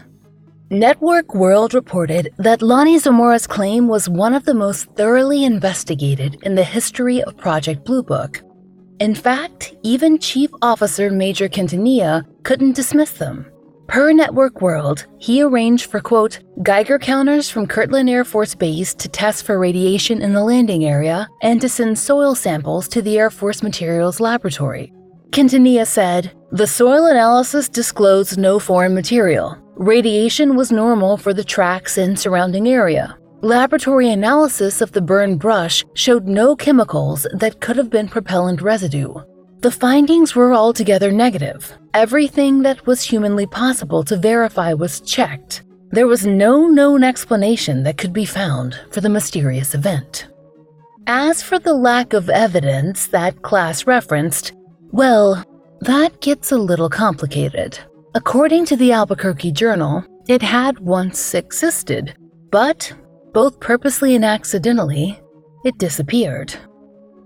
Network 0.71 1.34
World 1.34 1.73
reported 1.73 2.32
that 2.38 2.62
Lonnie 2.62 2.99
Zamora's 2.99 3.47
claim 3.47 3.88
was 3.88 4.08
one 4.08 4.36
of 4.36 4.45
the 4.45 4.53
most 4.53 4.86
thoroughly 4.95 5.43
investigated 5.43 6.38
in 6.43 6.53
the 6.53 6.63
history 6.63 7.23
of 7.23 7.36
Project 7.36 7.84
Blue 7.84 8.03
Book. 8.03 8.43
In 8.99 9.15
fact, 9.15 9.73
even 9.82 10.19
Chief 10.19 10.51
Officer 10.62 11.10
Major 11.10 11.49
Quintanilla 11.49 12.23
couldn't 12.43 12.75
dismiss 12.75 13.13
them. 13.13 13.51
Per 13.88 14.13
Network 14.13 14.62
World, 14.62 15.08
he 15.17 15.41
arranged 15.41 15.89
for, 15.89 16.01
quote, 16.01 16.41
Geiger 16.62 16.99
counters 16.99 17.49
from 17.49 17.65
Kirtland 17.65 18.08
Air 18.08 18.23
Force 18.23 18.53
Base 18.53 18.93
to 18.93 19.10
test 19.10 19.47
for 19.47 19.58
radiation 19.58 20.21
in 20.21 20.34
the 20.34 20.43
landing 20.43 20.86
area 20.86 21.27
and 21.41 21.60
to 21.62 21.67
send 21.67 21.97
soil 21.97 22.36
samples 22.36 22.88
to 22.89 23.01
the 23.01 23.17
Air 23.17 23.32
Force 23.32 23.63
Materials 23.63 24.19
Laboratory. 24.19 24.93
Quintanilla 25.32 25.88
said, 25.88 26.32
The 26.51 26.67
soil 26.67 27.08
analysis 27.08 27.69
disclosed 27.69 28.38
no 28.38 28.60
foreign 28.60 28.93
material. 28.93 29.58
Radiation 29.80 30.58
was 30.58 30.74
normal 30.74 31.15
for 31.15 31.34
the 31.34 31.42
tracks 31.42 31.98
and 31.98 32.20
surrounding 32.20 32.68
area. 32.68 33.18
Laboratory 33.39 34.10
analysis 34.10 34.82
of 34.82 34.92
the 34.92 35.00
burned 35.02 35.39
brush 35.39 35.86
showed 35.94 36.28
no 36.28 36.54
chemicals 36.54 37.26
that 37.32 37.62
could 37.62 37.78
have 37.78 37.89
been 37.89 38.10
propellant 38.10 38.62
residue. 38.62 39.13
The 39.62 39.72
findings 39.72 40.36
were 40.36 40.54
altogether 40.54 41.13
negative. 41.13 41.78
Everything 41.94 42.62
that 42.63 42.86
was 42.86 43.02
humanly 43.02 43.48
possible 43.48 44.04
to 44.04 44.18
verify 44.18 44.74
was 44.74 45.00
checked. 45.00 45.63
There 45.92 46.08
was 46.08 46.26
no 46.26 46.68
known 46.68 47.02
explanation 47.02 47.84
that 47.84 47.98
could 47.98 48.12
be 48.12 48.26
found 48.26 48.78
for 48.92 49.00
the 49.00 49.08
mysterious 49.08 49.74
event. 49.74 50.28
As 51.08 51.42
for 51.42 51.58
the 51.58 51.74
lack 51.74 52.12
of 52.12 52.30
evidence 52.30 53.08
that 53.08 53.44
Klass 53.44 53.88
referenced, 53.88 54.52
well, 54.92 55.42
that 55.80 56.20
gets 56.20 56.52
a 56.52 56.58
little 56.58 56.89
complicated. 56.89 57.80
According 58.15 58.65
to 58.65 58.76
the 58.76 58.91
Albuquerque 58.91 59.52
Journal, 59.52 60.04
it 60.28 60.41
had 60.41 60.80
once 60.80 61.36
existed, 61.36 62.15
but, 62.50 62.91
both 63.34 63.60
purposely 63.60 64.15
and 64.15 64.26
accidentally, 64.26 65.19
it 65.63 65.78
disappeared. 65.78 66.56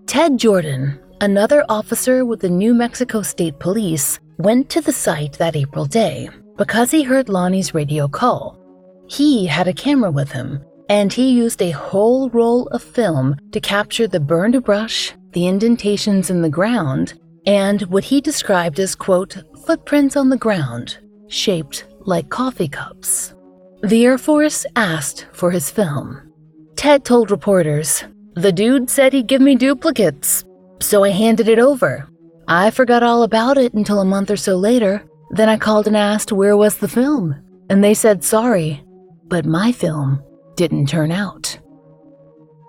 Ted 0.07 0.37
Jordan, 0.37 0.99
another 1.21 1.63
officer 1.69 2.25
with 2.25 2.41
the 2.41 2.49
New 2.49 2.73
Mexico 2.73 3.21
State 3.21 3.59
Police, 3.59 4.19
went 4.39 4.69
to 4.71 4.81
the 4.81 4.91
site 4.91 5.33
that 5.33 5.55
April 5.55 5.85
day 5.85 6.29
because 6.57 6.91
he 6.91 7.03
heard 7.03 7.29
Lonnie's 7.29 7.73
radio 7.73 8.09
call. 8.09 8.59
He 9.07 9.45
had 9.45 9.69
a 9.69 9.73
camera 9.73 10.11
with 10.11 10.33
him, 10.33 10.65
and 10.89 11.13
he 11.13 11.31
used 11.31 11.61
a 11.61 11.71
whole 11.71 12.29
roll 12.31 12.67
of 12.67 12.83
film 12.83 13.37
to 13.53 13.61
capture 13.61 14.07
the 14.07 14.19
burned 14.19 14.61
brush, 14.65 15.13
the 15.31 15.47
indentations 15.47 16.29
in 16.29 16.41
the 16.41 16.49
ground, 16.49 17.13
and 17.45 17.81
what 17.83 18.03
he 18.03 18.19
described 18.21 18.79
as, 18.79 18.95
quote, 18.95 19.37
footprints 19.65 20.15
on 20.15 20.29
the 20.29 20.37
ground, 20.37 20.97
shaped 21.27 21.85
like 22.01 22.29
coffee 22.29 22.67
cups. 22.67 23.33
The 23.81 24.05
Air 24.05 24.17
Force 24.17 24.65
asked 24.75 25.27
for 25.31 25.51
his 25.51 25.69
film. 25.69 26.31
Ted 26.75 27.05
told 27.05 27.31
reporters, 27.31 28.03
The 28.35 28.51
dude 28.51 28.89
said 28.89 29.13
he'd 29.13 29.27
give 29.27 29.41
me 29.41 29.55
duplicates, 29.55 30.43
so 30.81 31.03
I 31.03 31.09
handed 31.09 31.47
it 31.47 31.59
over. 31.59 32.07
I 32.47 32.71
forgot 32.71 33.03
all 33.03 33.23
about 33.23 33.57
it 33.57 33.73
until 33.73 33.99
a 33.99 34.05
month 34.05 34.29
or 34.29 34.37
so 34.37 34.55
later. 34.57 35.03
Then 35.31 35.49
I 35.49 35.57
called 35.57 35.87
and 35.87 35.97
asked 35.97 36.31
where 36.31 36.57
was 36.57 36.77
the 36.77 36.87
film, 36.87 37.35
and 37.69 37.83
they 37.83 37.93
said 37.93 38.23
sorry. 38.23 38.83
But 39.25 39.45
my 39.45 39.71
film 39.71 40.21
didn't 40.55 40.87
turn 40.87 41.11
out. 41.11 41.57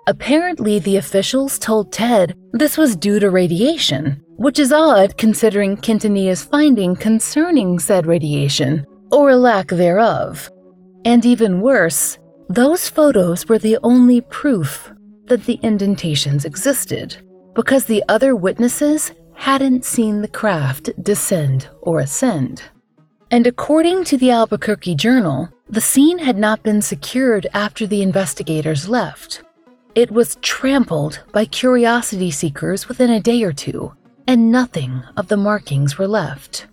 Apparently, 0.06 0.78
the 0.78 0.96
officials 0.96 1.58
told 1.58 1.92
Ted 1.92 2.34
this 2.52 2.76
was 2.76 2.96
due 2.96 3.18
to 3.18 3.30
radiation, 3.30 4.22
which 4.36 4.58
is 4.58 4.72
odd 4.72 5.16
considering 5.16 5.76
Quintanilla's 5.76 6.44
finding 6.44 6.96
concerning 6.96 7.78
said 7.78 8.06
radiation, 8.06 8.84
or 9.10 9.34
lack 9.36 9.68
thereof. 9.68 10.50
And 11.04 11.24
even 11.24 11.60
worse, 11.60 12.18
those 12.48 12.88
photos 12.88 13.48
were 13.48 13.58
the 13.58 13.78
only 13.82 14.20
proof 14.20 14.92
that 15.26 15.44
the 15.44 15.58
indentations 15.62 16.44
existed, 16.44 17.16
because 17.54 17.84
the 17.84 18.02
other 18.08 18.34
witnesses 18.34 19.12
hadn't 19.34 19.84
seen 19.84 20.20
the 20.20 20.28
craft 20.28 20.90
descend 21.02 21.68
or 21.82 22.00
ascend. 22.00 22.62
And 23.30 23.46
according 23.46 24.04
to 24.04 24.16
the 24.16 24.30
Albuquerque 24.30 24.94
Journal, 24.94 25.48
the 25.68 25.80
scene 25.80 26.18
had 26.18 26.36
not 26.36 26.62
been 26.62 26.82
secured 26.82 27.46
after 27.54 27.86
the 27.86 28.02
investigators 28.02 28.88
left. 28.88 29.42
It 29.94 30.10
was 30.10 30.36
trampled 30.42 31.20
by 31.32 31.46
curiosity 31.46 32.30
seekers 32.30 32.88
within 32.88 33.10
a 33.10 33.20
day 33.20 33.42
or 33.42 33.52
two, 33.52 33.92
and 34.26 34.50
nothing 34.50 35.02
of 35.16 35.28
the 35.28 35.36
markings 35.36 35.98
were 35.98 36.08
left. 36.08 36.66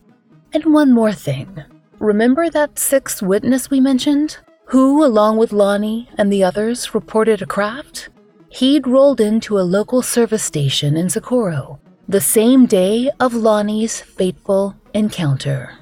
And 0.53 0.73
one 0.73 0.91
more 0.91 1.13
thing 1.13 1.63
remember 1.99 2.49
that 2.49 2.79
sixth 2.79 3.21
witness 3.21 3.69
we 3.69 3.79
mentioned, 3.79 4.37
who, 4.65 5.05
along 5.05 5.37
with 5.37 5.51
Lonnie 5.53 6.09
and 6.17 6.31
the 6.31 6.43
others, 6.43 6.95
reported 6.95 7.41
a 7.41 7.45
craft? 7.45 8.09
He'd 8.49 8.87
rolled 8.87 9.21
into 9.21 9.57
a 9.57 9.69
local 9.77 10.01
service 10.01 10.43
station 10.43 10.97
in 10.97 11.09
Socorro 11.09 11.79
the 12.07 12.19
same 12.19 12.65
day 12.65 13.09
of 13.21 13.33
Lonnie's 13.33 14.01
fateful 14.01 14.75
encounter. 14.93 15.77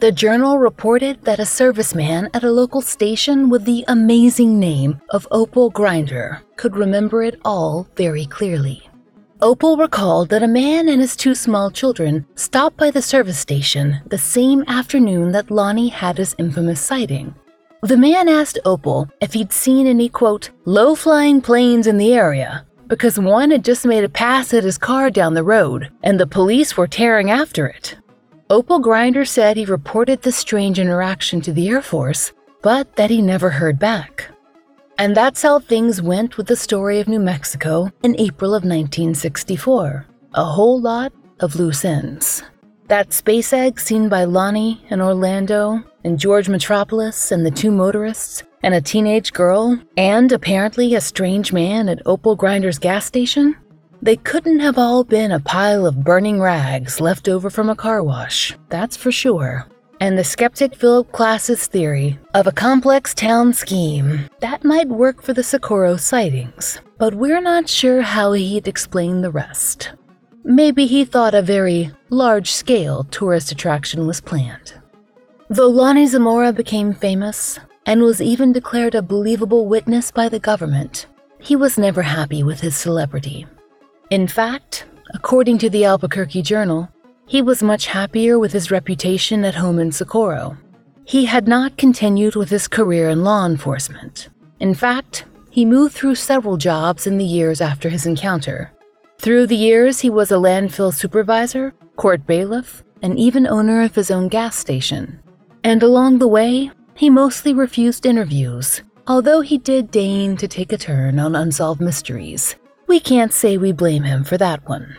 The 0.00 0.12
journal 0.12 0.58
reported 0.58 1.22
that 1.22 1.40
a 1.40 1.44
serviceman 1.44 2.28
at 2.34 2.44
a 2.44 2.50
local 2.50 2.82
station 2.82 3.48
with 3.48 3.64
the 3.64 3.86
amazing 3.88 4.60
name 4.60 5.00
of 5.08 5.26
Opal 5.30 5.70
Grinder 5.70 6.42
could 6.56 6.76
remember 6.76 7.22
it 7.22 7.40
all 7.46 7.88
very 7.96 8.26
clearly. 8.26 8.89
Opal 9.42 9.78
recalled 9.78 10.28
that 10.28 10.42
a 10.42 10.48
man 10.48 10.86
and 10.90 11.00
his 11.00 11.16
two 11.16 11.34
small 11.34 11.70
children 11.70 12.26
stopped 12.34 12.76
by 12.76 12.90
the 12.90 13.00
service 13.00 13.38
station 13.38 14.02
the 14.06 14.18
same 14.18 14.64
afternoon 14.68 15.32
that 15.32 15.50
Lonnie 15.50 15.88
had 15.88 16.18
his 16.18 16.34
infamous 16.36 16.78
sighting. 16.78 17.34
The 17.82 17.96
man 17.96 18.28
asked 18.28 18.58
Opal 18.66 19.08
if 19.22 19.32
he'd 19.32 19.50
seen 19.50 19.86
any, 19.86 20.10
quote, 20.10 20.50
low 20.66 20.94
flying 20.94 21.40
planes 21.40 21.86
in 21.86 21.96
the 21.96 22.12
area, 22.12 22.66
because 22.86 23.18
one 23.18 23.50
had 23.50 23.64
just 23.64 23.86
made 23.86 24.04
a 24.04 24.10
pass 24.10 24.52
at 24.52 24.64
his 24.64 24.76
car 24.76 25.08
down 25.08 25.32
the 25.32 25.42
road, 25.42 25.90
and 26.02 26.20
the 26.20 26.26
police 26.26 26.76
were 26.76 26.86
tearing 26.86 27.30
after 27.30 27.66
it. 27.66 27.96
Opal 28.50 28.78
Grinder 28.78 29.24
said 29.24 29.56
he 29.56 29.64
reported 29.64 30.20
the 30.20 30.32
strange 30.32 30.78
interaction 30.78 31.40
to 31.40 31.52
the 31.54 31.68
Air 31.70 31.80
Force, 31.80 32.34
but 32.60 32.96
that 32.96 33.08
he 33.08 33.22
never 33.22 33.48
heard 33.48 33.78
back. 33.78 34.26
And 35.00 35.16
that's 35.16 35.40
how 35.40 35.60
things 35.60 36.02
went 36.02 36.36
with 36.36 36.46
the 36.46 36.56
story 36.56 37.00
of 37.00 37.08
New 37.08 37.20
Mexico 37.20 37.90
in 38.02 38.14
April 38.20 38.50
of 38.50 38.64
1964. 38.64 40.04
A 40.34 40.44
whole 40.44 40.78
lot 40.78 41.10
of 41.40 41.56
loose 41.56 41.86
ends. 41.86 42.42
That 42.88 43.14
space 43.14 43.50
egg 43.54 43.80
seen 43.80 44.10
by 44.10 44.24
Lonnie 44.24 44.84
in 44.90 45.00
Orlando, 45.00 45.82
and 46.04 46.18
George 46.18 46.50
Metropolis, 46.50 47.32
and 47.32 47.46
the 47.46 47.50
two 47.50 47.70
motorists, 47.70 48.42
and 48.62 48.74
a 48.74 48.82
teenage 48.82 49.32
girl, 49.32 49.80
and 49.96 50.30
apparently 50.32 50.94
a 50.94 51.00
strange 51.00 51.50
man 51.50 51.88
at 51.88 52.02
Opal 52.04 52.36
Grinder's 52.36 52.78
gas 52.78 53.06
station? 53.06 53.56
They 54.02 54.16
couldn't 54.16 54.60
have 54.60 54.76
all 54.76 55.02
been 55.04 55.32
a 55.32 55.40
pile 55.40 55.86
of 55.86 56.04
burning 56.04 56.42
rags 56.42 57.00
left 57.00 57.26
over 57.26 57.48
from 57.48 57.70
a 57.70 57.74
car 57.74 58.02
wash, 58.02 58.54
that's 58.68 58.98
for 58.98 59.10
sure 59.10 59.66
and 60.00 60.18
the 60.18 60.24
skeptic 60.24 60.74
Philip 60.74 61.12
Klass's 61.12 61.66
theory 61.66 62.18
of 62.34 62.46
a 62.46 62.52
complex 62.52 63.14
town 63.14 63.52
scheme 63.52 64.28
that 64.40 64.64
might 64.64 64.88
work 64.88 65.22
for 65.22 65.34
the 65.34 65.44
Socorro 65.44 65.96
sightings, 65.96 66.80
but 66.98 67.14
we're 67.14 67.40
not 67.40 67.68
sure 67.68 68.00
how 68.00 68.32
he'd 68.32 68.66
explain 68.66 69.20
the 69.20 69.30
rest. 69.30 69.92
Maybe 70.42 70.86
he 70.86 71.04
thought 71.04 71.34
a 71.34 71.42
very 71.42 71.92
large 72.08 72.50
scale 72.50 73.04
tourist 73.04 73.52
attraction 73.52 74.06
was 74.06 74.22
planned. 74.22 74.74
Though 75.50 75.68
Lonnie 75.68 76.06
Zamora 76.06 76.52
became 76.52 76.94
famous 76.94 77.58
and 77.84 78.02
was 78.02 78.22
even 78.22 78.52
declared 78.52 78.94
a 78.94 79.02
believable 79.02 79.66
witness 79.66 80.10
by 80.10 80.28
the 80.28 80.38
government, 80.38 81.06
he 81.38 81.56
was 81.56 81.78
never 81.78 82.02
happy 82.02 82.42
with 82.42 82.60
his 82.60 82.76
celebrity. 82.76 83.46
In 84.10 84.26
fact, 84.26 84.86
according 85.12 85.58
to 85.58 85.70
the 85.70 85.84
Albuquerque 85.84 86.42
Journal, 86.42 86.88
he 87.30 87.40
was 87.40 87.62
much 87.62 87.86
happier 87.86 88.40
with 88.40 88.50
his 88.50 88.72
reputation 88.72 89.44
at 89.44 89.54
home 89.54 89.78
in 89.78 89.92
Socorro. 89.92 90.56
He 91.04 91.26
had 91.26 91.46
not 91.46 91.76
continued 91.76 92.34
with 92.34 92.50
his 92.50 92.66
career 92.66 93.08
in 93.08 93.22
law 93.22 93.46
enforcement. 93.46 94.30
In 94.58 94.74
fact, 94.74 95.26
he 95.48 95.64
moved 95.64 95.94
through 95.94 96.16
several 96.16 96.56
jobs 96.56 97.06
in 97.06 97.18
the 97.18 97.24
years 97.24 97.60
after 97.60 97.88
his 97.88 98.04
encounter. 98.04 98.72
Through 99.20 99.46
the 99.46 99.54
years, 99.54 100.00
he 100.00 100.10
was 100.10 100.32
a 100.32 100.42
landfill 100.42 100.92
supervisor, 100.92 101.72
court 101.94 102.26
bailiff, 102.26 102.82
and 103.00 103.16
even 103.16 103.46
owner 103.46 103.80
of 103.82 103.94
his 103.94 104.10
own 104.10 104.26
gas 104.26 104.56
station. 104.58 105.20
And 105.62 105.84
along 105.84 106.18
the 106.18 106.26
way, 106.26 106.72
he 106.96 107.10
mostly 107.10 107.54
refused 107.54 108.06
interviews, 108.06 108.82
although 109.06 109.40
he 109.40 109.56
did 109.56 109.92
deign 109.92 110.36
to 110.38 110.48
take 110.48 110.72
a 110.72 110.76
turn 110.76 111.20
on 111.20 111.36
unsolved 111.36 111.80
mysteries. 111.80 112.56
We 112.88 112.98
can't 112.98 113.32
say 113.32 113.56
we 113.56 113.70
blame 113.70 114.02
him 114.02 114.24
for 114.24 114.36
that 114.38 114.68
one. 114.68 114.96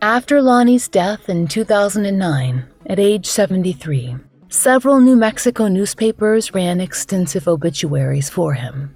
After 0.00 0.40
Lonnie's 0.40 0.86
death 0.86 1.28
in 1.28 1.48
2009, 1.48 2.64
at 2.86 3.00
age 3.00 3.26
73, 3.26 4.14
several 4.48 5.00
New 5.00 5.16
Mexico 5.16 5.66
newspapers 5.66 6.54
ran 6.54 6.80
extensive 6.80 7.48
obituaries 7.48 8.30
for 8.30 8.54
him. 8.54 8.94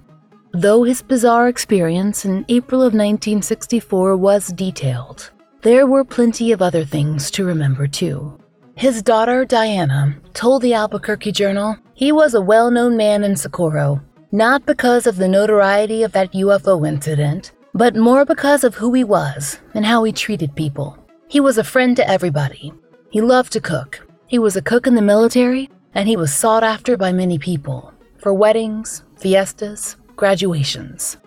Though 0.53 0.83
his 0.83 1.01
bizarre 1.01 1.49
experience 1.49 2.23
in 2.23 2.45
April 2.47 2.79
of 2.79 2.93
1964 2.93 4.15
was 4.15 4.47
detailed, 4.53 5.29
there 5.61 5.87
were 5.87 6.05
plenty 6.05 6.53
of 6.53 6.61
other 6.61 6.85
things 6.85 7.29
to 7.31 7.43
remember 7.43 7.85
too. 7.85 8.39
His 8.75 9.03
daughter, 9.03 9.43
Diana, 9.43 10.15
told 10.33 10.61
the 10.61 10.73
Albuquerque 10.73 11.33
Journal 11.33 11.75
he 11.95 12.13
was 12.13 12.33
a 12.33 12.41
well 12.41 12.71
known 12.71 12.95
man 12.95 13.25
in 13.25 13.35
Socorro, 13.35 14.01
not 14.31 14.65
because 14.65 15.05
of 15.05 15.17
the 15.17 15.27
notoriety 15.27 16.03
of 16.03 16.13
that 16.13 16.31
UFO 16.31 16.87
incident, 16.87 17.51
but 17.73 17.95
more 17.95 18.25
because 18.25 18.63
of 18.63 18.75
who 18.75 18.93
he 18.93 19.03
was 19.03 19.59
and 19.73 19.85
how 19.85 20.03
he 20.03 20.11
treated 20.11 20.55
people. 20.55 20.97
He 21.27 21.39
was 21.39 21.57
a 21.57 21.63
friend 21.63 21.95
to 21.97 22.07
everybody. 22.07 22.71
He 23.09 23.21
loved 23.21 23.51
to 23.53 23.61
cook. 23.61 24.07
He 24.27 24.39
was 24.39 24.55
a 24.55 24.61
cook 24.61 24.87
in 24.87 24.95
the 24.95 25.01
military, 25.01 25.69
and 25.95 26.07
he 26.07 26.17
was 26.17 26.33
sought 26.33 26.63
after 26.63 26.97
by 26.97 27.11
many 27.11 27.37
people 27.39 27.93
for 28.17 28.33
weddings, 28.33 29.03
fiestas, 29.17 29.97
graduations. 30.15 31.17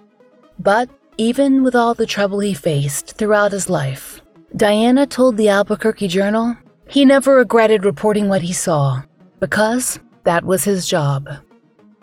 But 0.58 0.88
even 1.18 1.62
with 1.62 1.74
all 1.74 1.94
the 1.94 2.06
trouble 2.06 2.40
he 2.40 2.54
faced 2.54 3.16
throughout 3.16 3.52
his 3.52 3.68
life, 3.68 4.20
Diana 4.54 5.06
told 5.06 5.36
the 5.36 5.48
Albuquerque 5.48 6.08
Journal 6.08 6.56
he 6.88 7.04
never 7.04 7.36
regretted 7.36 7.84
reporting 7.84 8.28
what 8.28 8.42
he 8.42 8.52
saw 8.52 9.02
because 9.40 9.98
that 10.24 10.44
was 10.44 10.64
his 10.64 10.86
job. 10.86 11.28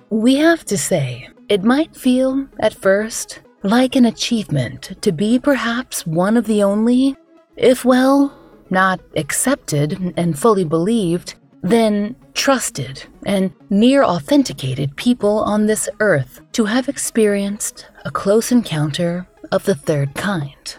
We 0.09 0.35
have 0.35 0.65
to 0.65 0.77
say, 0.77 1.29
it 1.49 1.63
might 1.63 1.95
feel, 1.95 2.47
at 2.59 2.73
first, 2.73 3.41
like 3.63 3.95
an 3.95 4.05
achievement 4.05 4.95
to 5.01 5.11
be 5.11 5.39
perhaps 5.39 6.05
one 6.05 6.37
of 6.37 6.45
the 6.45 6.61
only, 6.61 7.15
if 7.55 7.85
well, 7.85 8.37
not 8.69 8.99
accepted 9.15 10.13
and 10.17 10.37
fully 10.37 10.65
believed, 10.65 11.35
then 11.61 12.15
trusted 12.33 13.05
and 13.25 13.53
near 13.69 14.03
authenticated 14.03 14.95
people 14.97 15.39
on 15.39 15.65
this 15.65 15.87
earth 15.99 16.41
to 16.51 16.65
have 16.65 16.89
experienced 16.89 17.87
a 18.03 18.11
close 18.11 18.51
encounter 18.51 19.27
of 19.51 19.63
the 19.63 19.75
third 19.75 20.13
kind. 20.15 20.75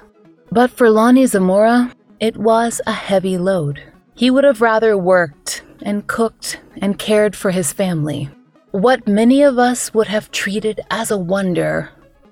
But 0.50 0.70
for 0.70 0.90
Lonnie 0.90 1.26
Zamora, 1.26 1.92
it 2.20 2.36
was 2.36 2.80
a 2.86 2.92
heavy 2.92 3.38
load. 3.38 3.82
He 4.14 4.30
would 4.30 4.44
have 4.44 4.60
rather 4.60 4.96
worked 4.96 5.62
and 5.82 6.06
cooked 6.06 6.60
and 6.80 6.98
cared 6.98 7.34
for 7.34 7.50
his 7.50 7.72
family. 7.72 8.28
What 8.70 9.08
many 9.08 9.42
of 9.42 9.58
us 9.58 9.94
would 9.94 10.08
have 10.08 10.30
treated 10.30 10.80
as 10.90 11.10
a 11.10 11.18
wonder 11.18 11.90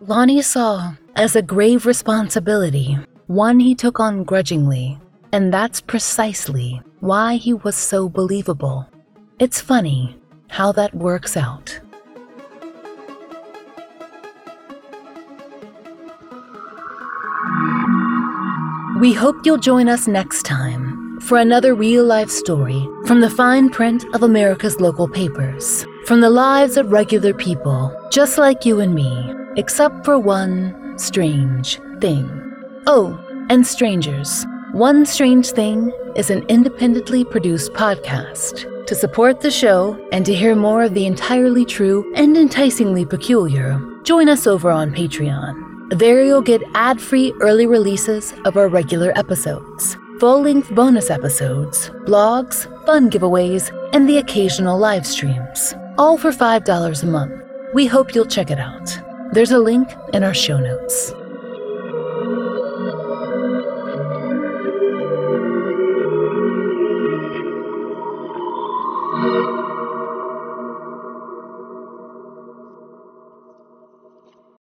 Lonnie 0.09 0.43
saw 0.43 0.95
as 1.15 1.37
a 1.37 1.43
grave 1.43 1.87
responsibility, 1.87 2.99
one 3.29 3.61
he 3.61 3.73
took 3.73 4.01
on 4.01 4.25
grudgingly, 4.25 4.99
and 5.33 5.55
that's 5.55 5.81
precisely 5.81 6.83
why 6.99 7.37
he 7.37 7.55
was 7.55 7.77
so 7.77 8.09
believable. 8.09 8.85
It's 9.39 9.61
funny 9.61 10.19
how 10.49 10.73
that 10.73 10.93
works 10.93 11.37
out. 11.37 11.79
We 18.99 19.13
hope 19.13 19.37
you'll 19.45 19.59
join 19.59 19.89
us 19.89 20.09
next 20.09 20.43
time 20.43 21.21
for 21.21 21.39
another 21.39 21.77
real 21.77 22.05
life 22.05 22.29
story 22.29 22.89
from 23.07 23.21
the 23.21 23.31
fine 23.31 23.71
print 23.71 24.05
of 24.15 24.25
America's 24.25 24.81
local 24.81 25.07
papers, 25.07 25.87
from 26.07 26.21
the 26.21 26.31
lives 26.31 26.77
of 26.77 26.93
regular 26.93 27.33
people 27.33 27.95
just 28.11 28.39
like 28.39 28.65
you 28.65 28.81
and 28.81 28.95
me 28.95 29.35
except 29.57 30.05
for 30.05 30.19
one 30.19 30.95
strange 30.99 31.81
thing. 32.01 32.29
Oh, 32.87 33.19
and 33.49 33.67
strangers, 33.67 34.45
One 34.73 35.05
Strange 35.05 35.51
Thing 35.51 35.93
is 36.17 36.31
an 36.31 36.45
independently 36.49 37.25
produced 37.25 37.73
podcast. 37.75 38.67
To 38.87 38.95
support 38.95 39.41
the 39.41 39.51
show 39.51 39.99
and 40.11 40.25
to 40.27 40.35
hear 40.35 40.55
more 40.55 40.83
of 40.83 40.95
the 40.95 41.07
entirely 41.07 41.65
true 41.65 42.11
and 42.15 42.37
enticingly 42.37 43.05
peculiar, 43.05 43.81
join 44.03 44.29
us 44.29 44.47
over 44.47 44.71
on 44.71 44.93
Patreon. 44.93 45.99
There 45.99 46.25
you'll 46.25 46.43
get 46.43 46.63
ad 46.75 47.01
free 47.01 47.33
early 47.41 47.67
releases 47.67 48.33
of 48.45 48.57
our 48.57 48.69
regular 48.69 49.13
episodes, 49.17 49.97
full 50.19 50.41
length 50.43 50.75
bonus 50.75 51.11
episodes, 51.11 51.91
blogs, 52.07 52.67
fun 52.87 53.11
giveaways, 53.11 53.71
and 53.93 54.09
the 54.09 54.17
occasional 54.17 54.79
live 54.79 55.07
streams, 55.07 55.75
all 55.97 56.19
for 56.19 56.31
$5 56.31 57.03
a 57.03 57.07
month. 57.07 57.43
We 57.75 57.87
hope 57.87 58.15
you'll 58.15 58.27
check 58.27 58.51
it 58.51 58.59
out. 58.59 58.99
There's 59.33 59.53
a 59.53 59.59
link 59.59 59.89
in 60.13 60.23
our 60.23 60.35
show 60.35 60.59
notes. 60.59 61.13